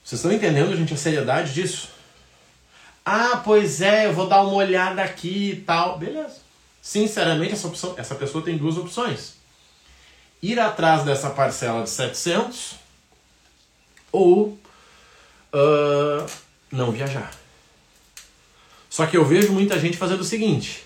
Vocês 0.04 0.20
estão 0.20 0.32
entendendo, 0.32 0.78
gente, 0.78 0.94
a 0.94 0.98
seriedade 0.98 1.56
disso? 1.56 1.90
Ah, 3.04 3.42
pois 3.44 3.82
é, 3.82 4.06
eu 4.06 4.14
vou 4.14 4.30
dar 4.30 4.44
uma 4.44 4.54
olhada 4.54 5.02
aqui 5.02 5.54
e 5.54 5.56
tal. 5.56 5.98
Beleza. 5.98 6.41
Sinceramente, 6.82 7.54
essa, 7.54 7.68
opção, 7.68 7.94
essa 7.98 8.16
pessoa 8.16 8.44
tem 8.44 8.58
duas 8.58 8.78
opções: 8.78 9.36
ir 10.42 10.60
atrás 10.60 11.04
dessa 11.04 11.30
parcela 11.30 11.84
de 11.84 11.90
700 11.90 12.76
ou 14.12 14.58
uh, 15.54 16.26
não 16.72 16.92
viajar. 16.92 17.32
Só 18.90 19.06
que 19.06 19.16
eu 19.16 19.24
vejo 19.24 19.54
muita 19.54 19.80
gente 19.80 19.96
fazendo 19.96 20.22
o 20.22 20.26
seguinte: 20.26 20.84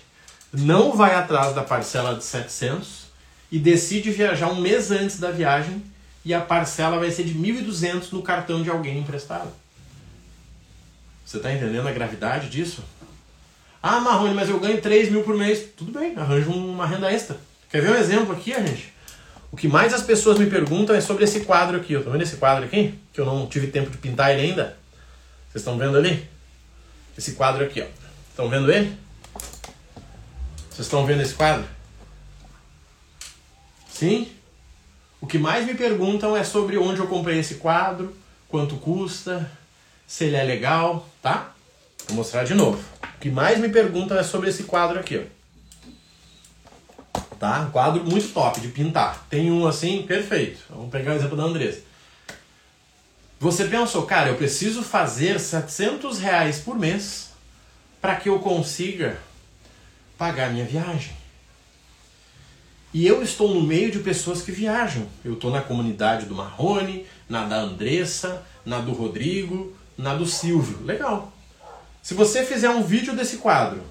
não 0.52 0.94
vai 0.94 1.14
atrás 1.14 1.54
da 1.54 1.62
parcela 1.62 2.14
de 2.14 2.24
700 2.24 3.06
e 3.50 3.58
decide 3.58 4.10
viajar 4.10 4.48
um 4.48 4.60
mês 4.60 4.90
antes 4.90 5.18
da 5.18 5.30
viagem 5.30 5.82
e 6.24 6.34
a 6.34 6.40
parcela 6.40 6.98
vai 6.98 7.10
ser 7.10 7.24
de 7.24 7.34
1.200 7.34 8.12
no 8.12 8.22
cartão 8.22 8.62
de 8.62 8.68
alguém 8.68 8.98
emprestado. 8.98 9.50
Você 11.24 11.38
está 11.38 11.52
entendendo 11.52 11.86
a 11.86 11.92
gravidade 11.92 12.48
disso? 12.48 12.84
Ah, 13.88 14.00
Marrone, 14.00 14.34
mas 14.34 14.48
eu 14.48 14.58
ganho 14.58 14.80
3 14.80 15.12
mil 15.12 15.22
por 15.22 15.36
mês. 15.36 15.64
Tudo 15.76 15.92
bem, 15.96 16.12
arranjo 16.16 16.50
uma 16.50 16.84
renda 16.84 17.08
extra. 17.08 17.36
Quer 17.70 17.82
ver 17.82 17.92
um 17.92 17.94
exemplo 17.94 18.32
aqui, 18.32 18.52
gente? 18.52 18.92
O 19.52 19.56
que 19.56 19.68
mais 19.68 19.94
as 19.94 20.02
pessoas 20.02 20.40
me 20.40 20.46
perguntam 20.46 20.96
é 20.96 21.00
sobre 21.00 21.22
esse 21.22 21.42
quadro 21.42 21.76
aqui. 21.76 21.94
Estão 21.94 22.10
vendo 22.10 22.22
esse 22.22 22.36
quadro 22.36 22.64
aqui? 22.64 22.98
Que 23.12 23.20
eu 23.20 23.24
não 23.24 23.46
tive 23.46 23.68
tempo 23.68 23.88
de 23.88 23.96
pintar 23.98 24.32
ele 24.32 24.42
ainda. 24.42 24.76
Vocês 25.48 25.62
estão 25.62 25.78
vendo 25.78 25.96
ali? 25.96 26.28
Esse 27.16 27.34
quadro 27.34 27.64
aqui, 27.64 27.80
ó. 27.80 27.86
Estão 28.28 28.48
vendo 28.48 28.72
ele? 28.72 28.92
Vocês 30.68 30.80
estão 30.80 31.06
vendo 31.06 31.22
esse 31.22 31.34
quadro? 31.34 31.64
Sim? 33.88 34.32
O 35.20 35.28
que 35.28 35.38
mais 35.38 35.64
me 35.64 35.76
perguntam 35.76 36.36
é 36.36 36.42
sobre 36.42 36.76
onde 36.76 36.98
eu 36.98 37.06
comprei 37.06 37.38
esse 37.38 37.54
quadro, 37.54 38.12
quanto 38.48 38.74
custa, 38.78 39.48
se 40.08 40.24
ele 40.24 40.34
é 40.34 40.42
legal, 40.42 41.08
tá? 41.22 41.52
Vou 42.08 42.16
mostrar 42.16 42.42
de 42.42 42.54
novo. 42.54 42.82
O 43.16 43.20
que 43.20 43.30
mais 43.30 43.58
me 43.58 43.68
perguntam 43.68 44.18
é 44.18 44.22
sobre 44.22 44.50
esse 44.50 44.64
quadro 44.64 44.98
aqui, 45.00 45.18
ó. 45.18 45.36
Tá? 47.38 47.60
Um 47.60 47.70
quadro 47.70 48.04
muito 48.04 48.32
top 48.32 48.60
de 48.60 48.68
pintar. 48.68 49.26
Tem 49.28 49.50
um 49.50 49.66
assim, 49.66 50.02
perfeito. 50.02 50.60
Vamos 50.70 50.90
pegar 50.90 51.12
o 51.12 51.16
exemplo 51.16 51.36
da 51.36 51.42
Andressa. 51.42 51.80
Você 53.38 53.66
pensou, 53.66 54.06
cara, 54.06 54.30
eu 54.30 54.36
preciso 54.36 54.82
fazer 54.82 55.38
700 55.38 56.18
reais 56.18 56.58
por 56.58 56.78
mês 56.78 57.30
para 58.00 58.16
que 58.16 58.28
eu 58.28 58.38
consiga 58.38 59.18
pagar 60.16 60.50
minha 60.50 60.64
viagem. 60.64 61.14
E 62.94 63.06
eu 63.06 63.22
estou 63.22 63.52
no 63.52 63.62
meio 63.62 63.90
de 63.90 63.98
pessoas 63.98 64.40
que 64.40 64.50
viajam. 64.50 65.06
Eu 65.22 65.34
estou 65.34 65.50
na 65.50 65.60
comunidade 65.60 66.24
do 66.24 66.34
Marrone, 66.34 67.06
na 67.28 67.44
da 67.44 67.56
Andressa, 67.56 68.42
na 68.64 68.80
do 68.80 68.92
Rodrigo, 68.92 69.76
na 69.98 70.14
do 70.14 70.24
Silvio. 70.24 70.82
Legal. 70.82 71.30
Se 72.06 72.14
você 72.14 72.44
fizer 72.44 72.70
um 72.70 72.84
vídeo 72.84 73.16
desse 73.16 73.38
quadro 73.38 73.82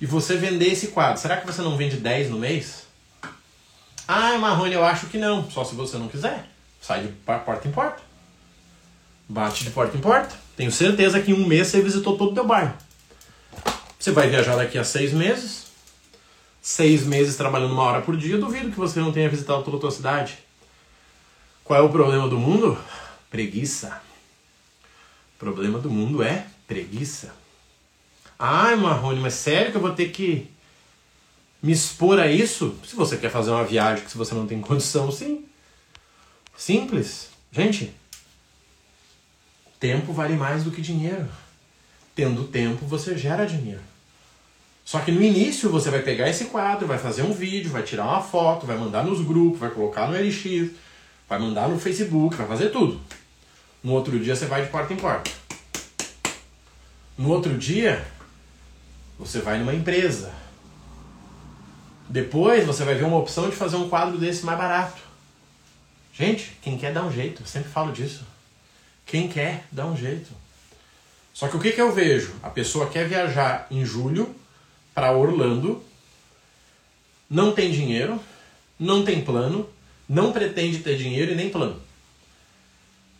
e 0.00 0.06
você 0.06 0.38
vender 0.38 0.72
esse 0.72 0.86
quadro, 0.86 1.20
será 1.20 1.36
que 1.36 1.46
você 1.46 1.60
não 1.60 1.76
vende 1.76 1.98
10 1.98 2.30
no 2.30 2.38
mês? 2.38 2.86
Ah, 4.08 4.38
Marrone, 4.38 4.72
eu 4.72 4.82
acho 4.82 5.08
que 5.08 5.18
não. 5.18 5.50
Só 5.50 5.64
se 5.64 5.74
você 5.74 5.98
não 5.98 6.08
quiser. 6.08 6.48
Sai 6.80 7.02
de 7.02 7.08
porta 7.08 7.68
em 7.68 7.70
porta. 7.70 8.00
Bate 9.28 9.64
de 9.64 9.70
porta 9.70 9.98
em 9.98 10.00
porta. 10.00 10.34
Tenho 10.56 10.72
certeza 10.72 11.20
que 11.20 11.30
em 11.30 11.34
um 11.34 11.46
mês 11.46 11.66
você 11.68 11.82
visitou 11.82 12.16
todo 12.16 12.30
o 12.30 12.34
teu 12.34 12.46
bairro. 12.46 12.72
Você 13.98 14.10
vai 14.10 14.30
viajar 14.30 14.56
daqui 14.56 14.78
a 14.78 14.84
seis 14.84 15.12
meses. 15.12 15.66
Seis 16.62 17.04
meses 17.04 17.36
trabalhando 17.36 17.74
uma 17.74 17.82
hora 17.82 18.00
por 18.00 18.16
dia. 18.16 18.38
Duvido 18.38 18.70
que 18.70 18.78
você 18.78 18.98
não 18.98 19.12
tenha 19.12 19.28
visitado 19.28 19.62
toda 19.62 19.76
a 19.76 19.80
tua 19.80 19.90
cidade. 19.90 20.38
Qual 21.64 21.78
é 21.78 21.82
o 21.82 21.90
problema 21.90 22.26
do 22.30 22.38
mundo? 22.38 22.78
Preguiça. 23.28 24.00
O 25.36 25.38
problema 25.38 25.78
do 25.78 25.90
mundo 25.90 26.22
é 26.22 26.46
preguiça. 26.68 27.34
Ai, 28.38 28.76
Marrone, 28.76 29.18
mas 29.18 29.34
sério 29.34 29.72
que 29.72 29.76
eu 29.76 29.80
vou 29.80 29.94
ter 29.94 30.10
que 30.10 30.46
me 31.60 31.72
expor 31.72 32.20
a 32.20 32.30
isso? 32.30 32.78
Se 32.86 32.94
você 32.94 33.16
quer 33.16 33.30
fazer 33.30 33.50
uma 33.50 33.64
viagem 33.64 34.04
que 34.04 34.16
você 34.16 34.34
não 34.34 34.46
tem 34.46 34.60
condição, 34.60 35.10
sim. 35.10 35.44
Simples. 36.56 37.30
Gente, 37.50 37.92
tempo 39.80 40.12
vale 40.12 40.34
mais 40.34 40.62
do 40.62 40.70
que 40.70 40.80
dinheiro. 40.80 41.26
Tendo 42.14 42.44
tempo, 42.44 42.86
você 42.86 43.16
gera 43.16 43.46
dinheiro. 43.46 43.82
Só 44.84 45.00
que 45.00 45.10
no 45.10 45.22
início 45.22 45.70
você 45.70 45.90
vai 45.90 46.02
pegar 46.02 46.28
esse 46.28 46.46
quadro, 46.46 46.86
vai 46.86 46.98
fazer 46.98 47.22
um 47.22 47.32
vídeo, 47.32 47.70
vai 47.70 47.82
tirar 47.82 48.04
uma 48.04 48.22
foto, 48.22 48.66
vai 48.66 48.76
mandar 48.76 49.04
nos 49.04 49.20
grupos, 49.20 49.60
vai 49.60 49.70
colocar 49.70 50.08
no 50.08 50.16
LX, 50.16 50.70
vai 51.28 51.38
mandar 51.38 51.68
no 51.68 51.78
Facebook, 51.78 52.36
vai 52.36 52.46
fazer 52.46 52.70
tudo. 52.70 53.00
No 53.82 53.92
outro 53.92 54.18
dia 54.18 54.34
você 54.34 54.46
vai 54.46 54.64
de 54.64 54.70
porta 54.70 54.92
em 54.92 54.96
porta. 54.96 55.30
No 57.18 57.30
outro 57.30 57.58
dia, 57.58 58.06
você 59.18 59.40
vai 59.40 59.58
numa 59.58 59.74
empresa. 59.74 60.32
Depois 62.08 62.64
você 62.64 62.84
vai 62.84 62.94
ver 62.94 63.04
uma 63.04 63.18
opção 63.18 63.50
de 63.50 63.56
fazer 63.56 63.74
um 63.74 63.88
quadro 63.88 64.16
desse 64.16 64.46
mais 64.46 64.56
barato. 64.56 65.02
Gente, 66.14 66.56
quem 66.62 66.78
quer 66.78 66.92
dá 66.92 67.02
um 67.04 67.12
jeito, 67.12 67.42
eu 67.42 67.46
sempre 67.46 67.70
falo 67.70 67.92
disso. 67.92 68.24
Quem 69.04 69.28
quer 69.28 69.64
dá 69.72 69.84
um 69.84 69.96
jeito. 69.96 70.30
Só 71.34 71.48
que 71.48 71.56
o 71.56 71.60
que, 71.60 71.72
que 71.72 71.80
eu 71.80 71.92
vejo? 71.92 72.34
A 72.40 72.50
pessoa 72.50 72.88
quer 72.88 73.08
viajar 73.08 73.66
em 73.68 73.84
julho 73.84 74.32
para 74.94 75.12
Orlando, 75.12 75.82
não 77.28 77.52
tem 77.52 77.72
dinheiro, 77.72 78.20
não 78.78 79.04
tem 79.04 79.24
plano, 79.24 79.68
não 80.08 80.32
pretende 80.32 80.78
ter 80.78 80.96
dinheiro 80.96 81.32
e 81.32 81.34
nem 81.34 81.50
plano. 81.50 81.82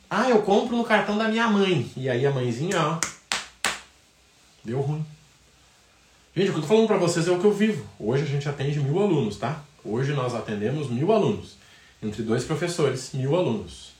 Ah, 0.09 0.31
eu 0.31 0.41
compro 0.43 0.77
no 0.77 0.85
cartão 0.85 1.19
da 1.19 1.29
minha 1.29 1.49
mãe. 1.49 1.91
E 1.97 2.09
aí 2.09 2.25
a 2.25 2.31
mãezinha, 2.31 2.81
ó, 2.81 3.01
deu 4.69 4.81
ruim. 4.81 5.05
Gente, 6.37 6.51
o 6.51 6.53
que 6.53 6.59
eu 6.59 6.63
tô 6.63 6.69
falando 6.69 6.87
para 6.87 6.99
vocês 6.99 7.27
é 7.27 7.33
o 7.33 7.41
que 7.41 7.45
eu 7.45 7.53
vivo. 7.53 7.85
Hoje 7.99 8.23
a 8.23 8.27
gente 8.27 8.49
atende 8.49 8.79
mil 8.79 9.01
alunos, 9.01 9.37
tá? 9.37 9.63
Hoje 9.85 10.13
nós 10.13 10.35
atendemos 10.35 10.89
mil 10.89 11.11
alunos. 11.13 11.57
Entre 12.03 12.23
dois 12.23 12.45
professores, 12.45 13.11
mil 13.13 13.35
alunos. 13.35 13.93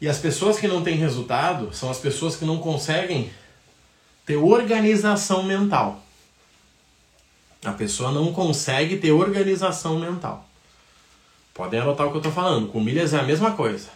E 0.00 0.08
as 0.08 0.18
pessoas 0.18 0.58
que 0.58 0.66
não 0.66 0.82
têm 0.82 0.96
resultado 0.96 1.72
são 1.72 1.90
as 1.90 1.98
pessoas 1.98 2.36
que 2.36 2.44
não 2.44 2.58
conseguem 2.58 3.30
ter 4.24 4.36
organização 4.36 5.42
mental. 5.42 6.02
A 7.64 7.72
pessoa 7.72 8.10
não 8.10 8.32
consegue 8.32 8.96
ter 8.96 9.12
organização 9.12 9.98
mental. 9.98 10.48
Podem 11.54 11.80
anotar 11.80 12.06
o 12.06 12.10
que 12.10 12.16
eu 12.16 12.20
estou 12.20 12.32
falando. 12.32 12.68
Com 12.68 12.80
milhas 12.80 13.14
é 13.14 13.18
a 13.18 13.22
mesma 13.22 13.52
coisa. 13.52 13.88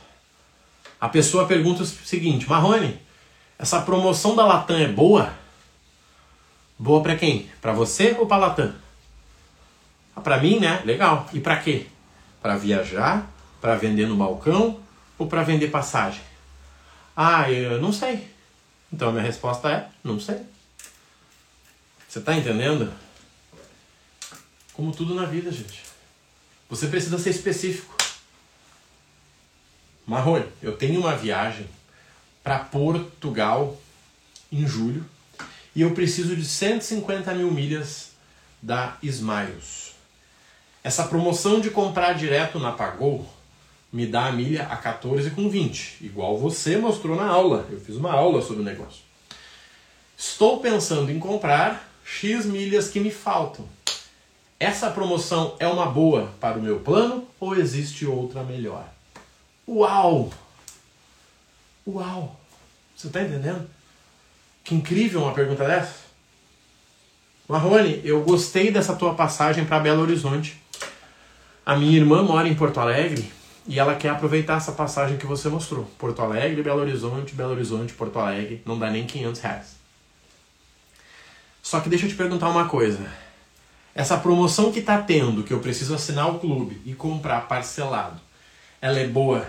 A 1.00 1.08
pessoa 1.08 1.46
pergunta 1.46 1.82
o 1.82 1.86
seguinte: 1.86 2.48
Marrone, 2.48 2.98
essa 3.60 3.82
promoção 3.82 4.34
da 4.34 4.46
Latam 4.46 4.78
é 4.78 4.88
boa? 4.88 5.34
Boa 6.78 7.02
para 7.02 7.14
quem? 7.14 7.50
Para 7.60 7.74
você 7.74 8.16
ou 8.18 8.26
para 8.26 8.38
Latam? 8.38 8.74
Ah, 10.16 10.20
para 10.22 10.38
mim, 10.38 10.58
né? 10.58 10.80
Legal. 10.82 11.28
E 11.34 11.40
para 11.40 11.58
quê? 11.58 11.86
Para 12.40 12.56
viajar, 12.56 13.30
para 13.60 13.76
vender 13.76 14.06
no 14.06 14.16
balcão 14.16 14.80
ou 15.18 15.26
para 15.26 15.42
vender 15.42 15.68
passagem? 15.68 16.22
Ah, 17.14 17.50
eu 17.50 17.78
não 17.82 17.92
sei. 17.92 18.34
Então 18.90 19.10
a 19.10 19.12
minha 19.12 19.24
resposta 19.24 19.70
é: 19.70 19.88
não 20.02 20.18
sei. 20.18 20.40
Você 22.08 22.18
está 22.18 22.34
entendendo? 22.34 22.90
Como 24.72 24.90
tudo 24.90 25.14
na 25.14 25.26
vida, 25.26 25.52
gente. 25.52 25.82
Você 26.70 26.86
precisa 26.86 27.18
ser 27.18 27.30
específico. 27.30 27.94
Marrone, 30.06 30.46
eu 30.62 30.78
tenho 30.78 30.98
uma 30.98 31.14
viagem 31.14 31.68
para 32.42 32.58
Portugal 32.58 33.76
em 34.50 34.66
julho 34.66 35.04
e 35.74 35.82
eu 35.82 35.92
preciso 35.92 36.34
de 36.34 36.44
150 36.44 37.32
mil 37.34 37.50
milhas 37.50 38.10
da 38.60 38.96
Smiles. 39.02 39.94
Essa 40.82 41.04
promoção 41.04 41.60
de 41.60 41.70
comprar 41.70 42.14
direto 42.14 42.58
na 42.58 42.72
Pagou 42.72 43.28
me 43.92 44.06
dá 44.06 44.26
a 44.26 44.32
milha 44.32 44.66
a 44.66 44.76
14,20, 44.80 46.00
igual 46.00 46.38
você 46.38 46.76
mostrou 46.76 47.16
na 47.16 47.26
aula. 47.26 47.66
Eu 47.70 47.80
fiz 47.80 47.96
uma 47.96 48.12
aula 48.12 48.40
sobre 48.40 48.62
o 48.62 48.64
negócio. 48.64 49.02
Estou 50.16 50.60
pensando 50.60 51.10
em 51.10 51.18
comprar 51.18 51.88
X 52.04 52.46
milhas 52.46 52.88
que 52.88 53.00
me 53.00 53.10
faltam. 53.10 53.66
Essa 54.58 54.90
promoção 54.90 55.56
é 55.58 55.66
uma 55.66 55.86
boa 55.86 56.32
para 56.38 56.58
o 56.58 56.62
meu 56.62 56.80
plano 56.80 57.26
ou 57.38 57.56
existe 57.56 58.04
outra 58.04 58.42
melhor? 58.42 58.86
Uau! 59.66 60.30
Uau! 61.86 62.38
Você 62.96 63.06
está 63.06 63.22
entendendo? 63.22 63.68
Que 64.62 64.74
incrível 64.74 65.22
uma 65.22 65.32
pergunta 65.32 65.66
dessa. 65.66 65.94
Marrone, 67.48 68.00
eu 68.04 68.22
gostei 68.22 68.70
dessa 68.70 68.94
tua 68.94 69.14
passagem 69.14 69.64
para 69.64 69.80
Belo 69.80 70.02
Horizonte. 70.02 70.60
A 71.64 71.76
minha 71.76 71.96
irmã 71.96 72.22
mora 72.22 72.46
em 72.46 72.54
Porto 72.54 72.78
Alegre 72.78 73.32
e 73.66 73.78
ela 73.78 73.94
quer 73.94 74.10
aproveitar 74.10 74.58
essa 74.58 74.72
passagem 74.72 75.16
que 75.16 75.26
você 75.26 75.48
mostrou. 75.48 75.84
Porto 75.98 76.22
Alegre, 76.22 76.62
Belo 76.62 76.80
Horizonte, 76.80 77.34
Belo 77.34 77.52
Horizonte, 77.52 77.92
Porto 77.92 78.18
Alegre. 78.18 78.62
Não 78.64 78.78
dá 78.78 78.90
nem 78.90 79.06
500 79.06 79.40
reais. 79.40 79.76
Só 81.62 81.80
que 81.80 81.88
deixa 81.88 82.06
eu 82.06 82.10
te 82.10 82.16
perguntar 82.16 82.48
uma 82.48 82.68
coisa. 82.68 83.10
Essa 83.94 84.16
promoção 84.16 84.70
que 84.70 84.78
está 84.78 85.00
tendo, 85.00 85.42
que 85.42 85.52
eu 85.52 85.60
preciso 85.60 85.94
assinar 85.94 86.28
o 86.30 86.38
clube 86.38 86.80
e 86.84 86.94
comprar 86.94 87.48
parcelado, 87.48 88.20
ela 88.80 88.98
é 88.98 89.06
boa 89.06 89.46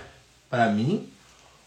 para 0.50 0.70
mim 0.70 1.08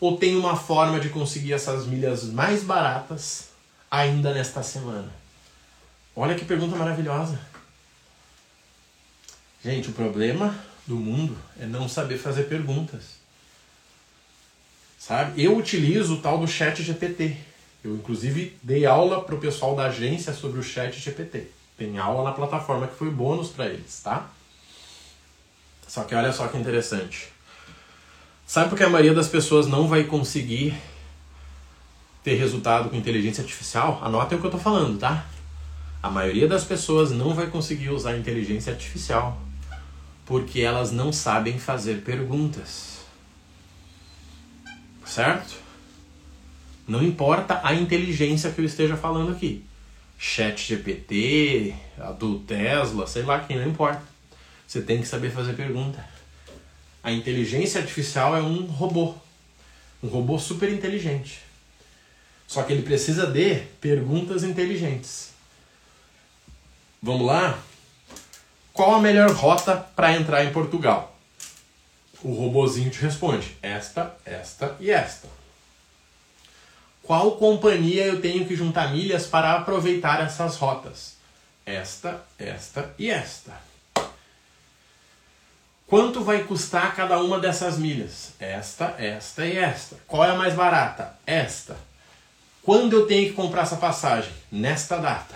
ou 0.05 0.19
tem 0.19 0.37
uma 0.37 0.55
forma 0.55 1.01
de 1.01 1.09
conseguir 1.09 1.55
essas 1.55 1.87
milhas 1.87 2.25
mais 2.25 2.63
baratas 2.63 3.49
ainda 3.91 4.35
nesta 4.35 4.63
semana? 4.63 5.11
Olha 6.15 6.35
que 6.35 6.45
pergunta 6.45 6.77
maravilhosa. 6.77 7.41
Gente, 9.65 9.89
o 9.89 9.95
problema 9.95 10.63
do 10.87 10.97
mundo 10.97 11.35
é 11.59 11.65
não 11.65 11.89
saber 11.89 12.19
fazer 12.19 12.43
perguntas. 12.43 13.15
Sabe? 14.99 15.43
Eu 15.43 15.57
utilizo 15.57 16.17
o 16.17 16.21
tal 16.21 16.39
do 16.39 16.47
chat 16.47 16.83
GPT. 16.83 17.39
Eu, 17.83 17.95
inclusive, 17.95 18.59
dei 18.63 18.85
aula 18.85 19.25
para 19.25 19.35
o 19.35 19.41
pessoal 19.41 19.75
da 19.75 19.87
agência 19.87 20.35
sobre 20.35 20.61
o 20.61 20.63
chat 20.63 21.01
GPT. 21.01 21.47
Tem 21.79 21.97
aula 21.97 22.25
na 22.25 22.33
plataforma 22.33 22.89
que 22.89 22.95
foi 22.95 23.09
bônus 23.09 23.49
para 23.49 23.69
eles, 23.69 24.03
tá? 24.03 24.29
Só 25.89 26.05
que 26.05 26.15
olha 26.15 26.31
só 26.31 26.47
que 26.49 26.59
interessante. 26.59 27.34
Sabe 28.47 28.69
por 28.69 28.77
que 28.77 28.85
a 28.85 28.89
maioria 28.89 29.15
das 29.15 29.29
pessoas 29.29 29.67
não 29.67 29.89
vai 29.89 30.05
conseguir 30.05 30.75
ter 32.23 32.35
resultado 32.35 32.91
com 32.91 32.97
inteligência 32.97 33.43
artificial? 33.43 34.01
Anotem 34.03 34.37
o 34.37 34.41
que 34.41 34.47
eu 34.47 34.51
estou 34.51 34.61
falando, 34.61 34.99
tá? 34.99 35.27
A 36.03 36.11
maioria 36.11 36.47
das 36.47 36.65
pessoas 36.65 37.11
não 37.11 37.35
vai 37.35 37.47
conseguir 37.47 37.91
usar 37.91 38.17
inteligência 38.17 38.73
artificial 38.73 39.41
porque 40.27 40.61
elas 40.61 40.93
não 40.93 41.13
sabem 41.13 41.59
fazer 41.59 42.03
perguntas. 42.03 43.01
Certo? 45.05 45.55
Não 46.87 47.03
importa 47.03 47.61
a 47.63 47.75
inteligência 47.75 48.51
que 48.51 48.61
eu 48.61 48.65
esteja 48.65 48.97
falando 48.97 49.33
aqui. 49.33 49.65
Chat 50.19 50.69
GPT, 50.69 51.75
a 51.99 52.13
do 52.13 52.39
Tesla, 52.41 53.07
sei 53.07 53.23
lá 53.23 53.41
quem, 53.41 53.59
não 53.59 53.69
importa. 53.69 54.03
Você 54.67 54.83
tem 54.83 55.01
que 55.01 55.09
saber 55.09 55.31
fazer 55.31 55.55
pergunta. 55.55 56.14
A 57.05 57.13
inteligência 57.13 57.83
artificial 57.83 58.35
é 58.35 58.41
um 58.41 58.65
robô. 58.65 59.15
Um 60.03 60.09
robô 60.09 60.39
super 60.39 60.73
inteligente. 60.73 61.41
Só 62.49 62.63
que 62.63 62.73
ele 62.73 62.83
precisa 62.83 63.27
de 63.27 63.57
perguntas 63.79 64.43
inteligentes. 64.43 65.29
Vamos 67.03 67.27
lá? 67.27 67.59
Qual 68.73 68.95
a 68.95 69.01
melhor 69.01 69.31
rota 69.33 69.77
para 69.77 70.17
entrar 70.17 70.45
em 70.47 70.53
Portugal? 70.53 71.15
O 72.23 72.33
robozinho 72.33 72.91
te 72.91 73.01
responde: 73.01 73.55
esta, 73.61 74.17
esta 74.25 74.75
e 74.81 74.91
esta. 74.91 75.29
Qual 77.03 77.33
companhia 77.33 78.07
eu 78.07 78.23
tenho 78.23 78.47
que 78.47 78.57
juntar 78.57 78.95
milhas 78.95 79.27
para 79.27 79.53
aproveitar 79.53 80.25
essas 80.25 80.57
rotas? 80.57 81.17
Esta, 81.67 82.25
esta 82.39 82.95
e 82.99 83.11
esta. 83.11 83.74
Quanto 85.87 86.25
vai 86.25 86.45
custar 86.45 86.95
cada 86.95 87.19
uma 87.21 87.39
dessas 87.39 87.79
milhas? 87.79 88.33
Esta, 88.41 88.95
esta 88.99 89.45
e 89.47 89.57
esta. 89.57 89.97
Qual 90.07 90.25
é 90.25 90.31
a 90.31 90.37
mais 90.37 90.55
barata? 90.55 91.15
Esta. 91.27 91.77
Quando 92.63 92.95
eu 92.95 93.07
tenho 93.07 93.29
que 93.29 93.35
comprar 93.35 93.63
essa 93.63 93.77
passagem? 93.77 94.33
Nesta 94.51 94.97
data. 94.97 95.35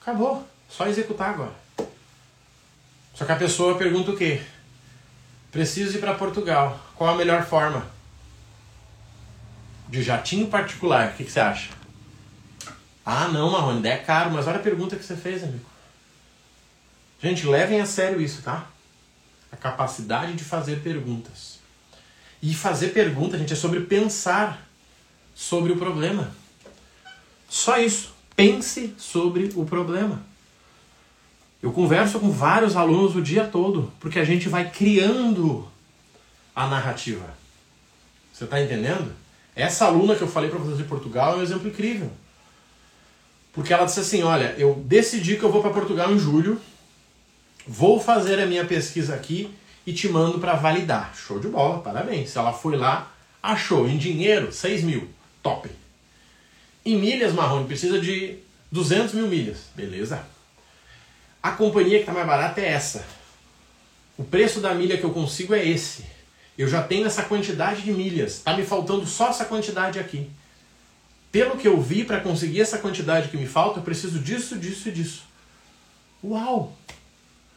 Acabou. 0.00 0.46
Só 0.68 0.86
executar 0.86 1.30
agora. 1.30 1.54
Só 3.14 3.24
que 3.24 3.32
a 3.32 3.36
pessoa 3.36 3.76
pergunta 3.76 4.10
o 4.10 4.16
quê? 4.16 4.42
Preciso 5.52 5.96
ir 5.96 6.00
para 6.00 6.14
Portugal. 6.14 6.78
Qual 6.96 7.10
a 7.10 7.16
melhor 7.16 7.44
forma? 7.44 7.98
de 9.88 10.02
jatinho 10.02 10.46
particular, 10.48 11.08
o 11.08 11.12
que, 11.14 11.24
que, 11.24 11.32
você 11.32 11.40
acha? 11.40 11.70
Ah, 13.04 13.28
não, 13.28 13.50
Marrone, 13.50 13.88
é 13.88 13.96
caro, 13.96 14.30
mas 14.30 14.46
olha 14.46 14.58
a 14.58 14.62
pergunta 14.62 14.96
que 14.96 15.04
você 15.04 15.16
fez, 15.16 15.42
amigo. 15.42 15.64
Gente, 17.22 17.46
levem 17.46 17.80
a 17.80 17.86
sério 17.86 18.20
isso, 18.20 18.42
tá? 18.42 18.66
A 19.52 19.56
capacidade 19.56 20.34
de 20.34 20.44
fazer 20.44 20.80
perguntas. 20.80 21.58
E 22.42 22.54
fazer 22.54 22.88
pergunta, 22.88 23.38
gente, 23.38 23.52
é 23.52 23.56
sobre 23.56 23.80
pensar 23.80 24.68
sobre 25.34 25.72
o 25.72 25.76
problema. 25.76 26.30
Só 27.48 27.78
isso. 27.78 28.14
Pense 28.36 28.94
sobre 28.98 29.50
o 29.56 29.64
problema. 29.64 30.22
Eu 31.60 31.72
converso 31.72 32.20
com 32.20 32.30
vários 32.30 32.76
alunos 32.76 33.16
o 33.16 33.22
dia 33.22 33.44
todo, 33.44 33.92
porque 33.98 34.20
a 34.20 34.24
gente 34.24 34.48
vai 34.48 34.70
criando 34.70 35.66
a 36.54 36.68
narrativa. 36.68 37.36
Você 38.32 38.44
está 38.44 38.62
entendendo? 38.62 39.12
Essa 39.56 39.86
aluna 39.86 40.14
que 40.14 40.22
eu 40.22 40.28
falei 40.28 40.48
para 40.50 40.60
vocês 40.60 40.78
de 40.78 40.84
Portugal 40.84 41.34
é 41.34 41.38
um 41.38 41.42
exemplo 41.42 41.66
incrível. 41.66 42.12
Porque 43.52 43.72
ela 43.72 43.86
disse 43.86 43.98
assim: 43.98 44.22
Olha, 44.22 44.54
eu 44.56 44.80
decidi 44.86 45.36
que 45.36 45.42
eu 45.42 45.50
vou 45.50 45.60
para 45.60 45.72
Portugal 45.72 46.12
em 46.12 46.18
julho, 46.18 46.60
vou 47.68 48.00
fazer 48.00 48.40
a 48.40 48.46
minha 48.46 48.64
pesquisa 48.64 49.14
aqui 49.14 49.54
e 49.86 49.92
te 49.92 50.08
mando 50.08 50.38
para 50.38 50.54
validar. 50.54 51.14
Show 51.14 51.38
de 51.38 51.48
bola, 51.48 51.80
parabéns. 51.80 52.34
Ela 52.34 52.52
foi 52.52 52.76
lá, 52.76 53.12
achou 53.42 53.86
em 53.86 53.98
dinheiro 53.98 54.50
6 54.50 54.82
mil, 54.82 55.08
top. 55.42 55.68
Em 56.84 56.96
milhas, 56.96 57.34
Marrone, 57.34 57.66
precisa 57.66 58.00
de 58.00 58.38
200 58.72 59.12
mil 59.12 59.28
milhas, 59.28 59.58
beleza. 59.76 60.24
A 61.42 61.52
companhia 61.52 61.98
que 61.98 62.02
está 62.02 62.12
mais 62.12 62.26
barata 62.26 62.60
é 62.60 62.68
essa. 62.68 63.04
O 64.16 64.24
preço 64.24 64.60
da 64.60 64.74
milha 64.74 64.96
que 64.96 65.04
eu 65.04 65.12
consigo 65.12 65.54
é 65.54 65.64
esse. 65.64 66.04
Eu 66.56 66.66
já 66.66 66.82
tenho 66.82 67.06
essa 67.06 67.22
quantidade 67.22 67.82
de 67.82 67.92
milhas. 67.92 68.38
Está 68.38 68.56
me 68.56 68.64
faltando 68.64 69.06
só 69.06 69.28
essa 69.28 69.44
quantidade 69.44 69.98
aqui. 69.98 70.28
Pelo 71.30 71.56
que 71.56 71.68
eu 71.68 71.80
vi, 71.80 72.04
para 72.04 72.20
conseguir 72.20 72.62
essa 72.62 72.78
quantidade 72.78 73.28
que 73.28 73.36
me 73.36 73.46
falta, 73.46 73.78
eu 73.78 73.84
preciso 73.84 74.18
disso, 74.18 74.58
disso 74.58 74.88
e 74.88 74.92
disso. 74.92 75.22
Uau! 76.24 76.76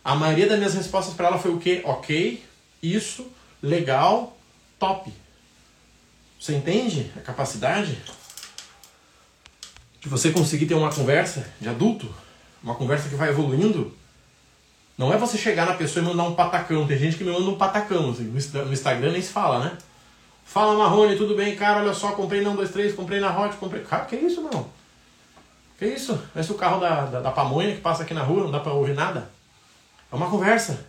A 0.03 0.15
maioria 0.15 0.47
das 0.47 0.57
minhas 0.57 0.73
respostas 0.73 1.13
para 1.13 1.27
ela 1.27 1.39
foi 1.39 1.51
o 1.51 1.59
quê? 1.59 1.81
Ok, 1.85 2.43
isso, 2.81 3.27
legal, 3.61 4.35
top. 4.79 5.13
Você 6.39 6.55
entende 6.55 7.11
a 7.15 7.19
capacidade 7.19 8.01
de 9.99 10.09
você 10.09 10.31
conseguir 10.31 10.65
ter 10.65 10.73
uma 10.73 10.91
conversa 10.91 11.47
de 11.59 11.69
adulto? 11.69 12.11
Uma 12.63 12.73
conversa 12.73 13.09
que 13.09 13.15
vai 13.15 13.29
evoluindo? 13.29 13.95
Não 14.97 15.13
é 15.13 15.17
você 15.17 15.37
chegar 15.37 15.67
na 15.67 15.73
pessoa 15.75 16.03
e 16.03 16.07
mandar 16.07 16.23
um 16.23 16.33
patacão. 16.33 16.87
Tem 16.87 16.97
gente 16.97 17.17
que 17.17 17.23
me 17.23 17.31
manda 17.31 17.49
um 17.49 17.57
patacão. 17.57 18.09
Assim, 18.09 18.23
no 18.23 18.73
Instagram 18.73 19.11
nem 19.11 19.21
se 19.21 19.31
fala, 19.31 19.65
né? 19.65 19.77
Fala 20.43 20.77
Marrone, 20.77 21.15
tudo 21.15 21.35
bem, 21.35 21.55
cara? 21.55 21.79
Olha 21.81 21.93
só, 21.93 22.11
comprei 22.11 22.41
na 22.41 22.49
1, 22.49 22.55
2, 22.55 22.71
3, 22.71 22.95
comprei 22.95 23.19
na 23.19 23.39
Hot, 23.39 23.55
comprei. 23.57 23.83
Cara, 23.83 24.05
que 24.05 24.15
isso, 24.15 24.41
meu? 24.41 24.67
Que 25.77 25.85
isso? 25.85 26.19
Esse 26.35 26.51
é 26.51 26.53
o 26.53 26.57
carro 26.57 26.79
da, 26.79 27.05
da, 27.05 27.21
da 27.21 27.31
pamonha 27.31 27.73
que 27.73 27.81
passa 27.81 28.03
aqui 28.03 28.13
na 28.13 28.23
rua, 28.23 28.43
não 28.43 28.51
dá 28.51 28.59
pra 28.59 28.73
ouvir 28.73 28.93
nada? 28.93 29.29
É 30.11 30.15
uma 30.15 30.29
conversa. 30.29 30.85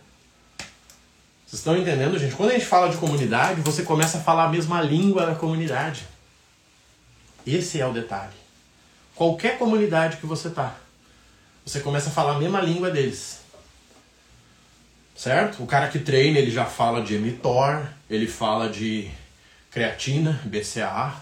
Vocês 1.45 1.59
estão 1.59 1.77
entendendo, 1.77 2.17
gente? 2.17 2.35
Quando 2.35 2.49
a 2.49 2.53
gente 2.53 2.65
fala 2.65 2.89
de 2.89 2.97
comunidade, 2.97 3.61
você 3.61 3.83
começa 3.83 4.17
a 4.17 4.21
falar 4.21 4.45
a 4.45 4.49
mesma 4.49 4.81
língua 4.81 5.25
da 5.25 5.35
comunidade. 5.35 6.05
Esse 7.45 7.79
é 7.79 7.85
o 7.85 7.93
detalhe. 7.93 8.33
Qualquer 9.15 9.57
comunidade 9.57 10.17
que 10.17 10.25
você 10.25 10.49
tá, 10.49 10.75
você 11.63 11.79
começa 11.79 12.09
a 12.09 12.11
falar 12.11 12.35
a 12.35 12.39
mesma 12.39 12.59
língua 12.59 12.89
deles. 12.89 13.41
Certo? 15.15 15.61
O 15.63 15.67
cara 15.67 15.87
que 15.87 15.99
treina, 15.99 16.39
ele 16.39 16.49
já 16.49 16.65
fala 16.65 17.01
de 17.03 17.17
mTOR, 17.17 17.85
ele 18.09 18.27
fala 18.27 18.69
de 18.69 19.11
creatina, 19.69 20.41
BCAA. 20.45 21.15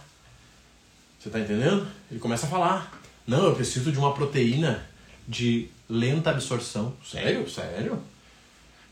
Você 1.20 1.30
tá 1.30 1.40
entendendo? 1.40 1.88
Ele 2.10 2.20
começa 2.20 2.48
a 2.48 2.50
falar. 2.50 3.00
Não, 3.28 3.46
eu 3.46 3.56
preciso 3.56 3.92
de 3.92 4.00
uma 4.00 4.14
proteína 4.14 4.84
de 5.28 5.70
lenta 5.92 6.30
absorção. 6.30 6.94
Sério? 7.04 7.48
Sério? 7.50 8.02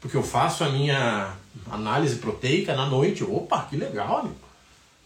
Porque 0.01 0.17
eu 0.17 0.23
faço 0.23 0.63
a 0.63 0.69
minha 0.69 1.33
análise 1.71 2.17
proteica 2.17 2.75
na 2.75 2.85
noite. 2.85 3.23
Opa, 3.23 3.65
que 3.69 3.77
legal, 3.77 4.19
amigo. 4.19 4.35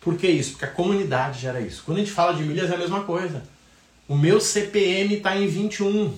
Por 0.01 0.17
que 0.17 0.27
isso? 0.27 0.51
Porque 0.51 0.65
a 0.65 0.71
comunidade 0.71 1.39
gera 1.39 1.61
isso. 1.61 1.83
Quando 1.85 1.97
a 1.97 1.99
gente 2.01 2.11
fala 2.11 2.33
de 2.33 2.43
milhas 2.43 2.69
é 2.71 2.75
a 2.75 2.77
mesma 2.77 3.03
coisa. 3.03 3.43
O 4.07 4.17
meu 4.17 4.41
CPM 4.41 5.15
está 5.15 5.37
em 5.37 5.47
21. 5.47 6.13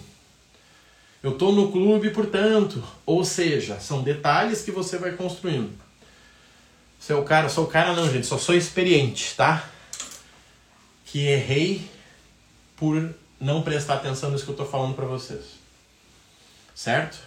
Eu 1.22 1.32
estou 1.32 1.52
no 1.52 1.72
clube, 1.72 2.10
portanto. 2.10 2.84
Ou 3.06 3.24
seja, 3.24 3.80
são 3.80 4.02
detalhes 4.02 4.62
que 4.62 4.72
você 4.72 4.98
vai 4.98 5.12
construindo. 5.12 5.72
Seu 7.00 7.22
cara, 7.24 7.50
sou 7.50 7.66
o 7.66 7.68
cara 7.68 7.94
não, 7.94 8.12
gente, 8.12 8.26
só 8.26 8.38
sou 8.38 8.56
experiente, 8.56 9.36
tá? 9.36 9.70
Que 11.06 11.28
errei 11.28 11.88
por 12.76 13.14
não 13.40 13.62
prestar 13.62 13.96
atenção 13.96 14.32
nisso 14.32 14.44
que 14.44 14.50
eu 14.50 14.54
estou 14.54 14.68
falando 14.68 14.96
para 14.96 15.06
vocês. 15.06 15.55
Certo? 16.76 17.18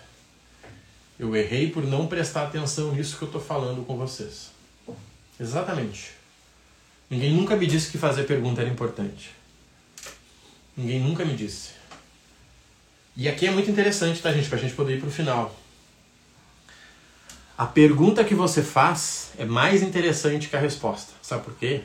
Eu 1.18 1.34
errei 1.34 1.70
por 1.70 1.84
não 1.84 2.06
prestar 2.06 2.44
atenção 2.44 2.92
nisso 2.92 3.16
que 3.16 3.22
eu 3.22 3.26
estou 3.26 3.40
falando 3.40 3.84
com 3.84 3.96
vocês. 3.96 4.50
Exatamente. 5.40 6.12
Ninguém 7.08 7.32
nunca 7.32 7.56
me 7.56 7.66
disse 7.66 7.90
que 7.90 7.96
fazer 7.96 8.24
pergunta 8.24 8.60
era 8.60 8.70
importante. 8.70 9.30
Ninguém 10.76 11.00
nunca 11.00 11.24
me 11.24 11.34
disse. 11.34 11.70
E 13.16 13.28
aqui 13.28 13.46
é 13.46 13.50
muito 13.50 13.70
interessante, 13.70 14.20
tá, 14.20 14.32
gente? 14.32 14.48
Pra 14.48 14.58
gente 14.58 14.74
poder 14.74 14.98
ir 14.98 15.00
pro 15.00 15.10
final. 15.10 15.58
A 17.56 17.66
pergunta 17.66 18.22
que 18.22 18.34
você 18.34 18.62
faz 18.62 19.32
é 19.36 19.44
mais 19.44 19.82
interessante 19.82 20.48
que 20.48 20.54
a 20.54 20.60
resposta. 20.60 21.12
Sabe 21.20 21.42
por 21.42 21.54
quê? 21.54 21.80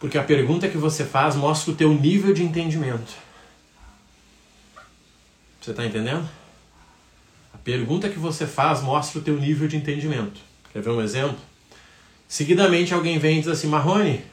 Porque 0.00 0.18
a 0.18 0.24
pergunta 0.24 0.68
que 0.68 0.78
você 0.78 1.04
faz 1.04 1.36
mostra 1.36 1.70
o 1.70 1.76
teu 1.76 1.92
nível 1.92 2.32
de 2.32 2.42
entendimento. 2.42 3.12
Você 5.60 5.72
está 5.72 5.84
entendendo? 5.84 6.26
A 7.52 7.58
pergunta 7.58 8.08
que 8.08 8.18
você 8.18 8.46
faz 8.46 8.80
mostra 8.80 9.18
o 9.18 9.22
teu 9.22 9.38
nível 9.38 9.68
de 9.68 9.76
entendimento. 9.76 10.40
Quer 10.72 10.82
ver 10.82 10.90
um 10.90 11.02
exemplo? 11.02 11.38
Seguidamente 12.26 12.94
alguém 12.94 13.18
vem 13.18 13.38
e 13.38 13.40
diz 13.40 13.48
assim, 13.48 13.66
Marrone, 13.66 14.24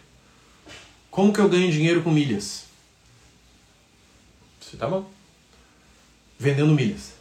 como 1.11 1.33
que 1.33 1.39
eu 1.39 1.49
ganho 1.49 1.71
dinheiro 1.71 2.01
com 2.01 2.11
milhas? 2.11 2.65
Você 4.61 4.77
tá 4.77 4.87
bom? 4.87 5.09
Vendendo 6.39 6.73
milhas. 6.73 7.13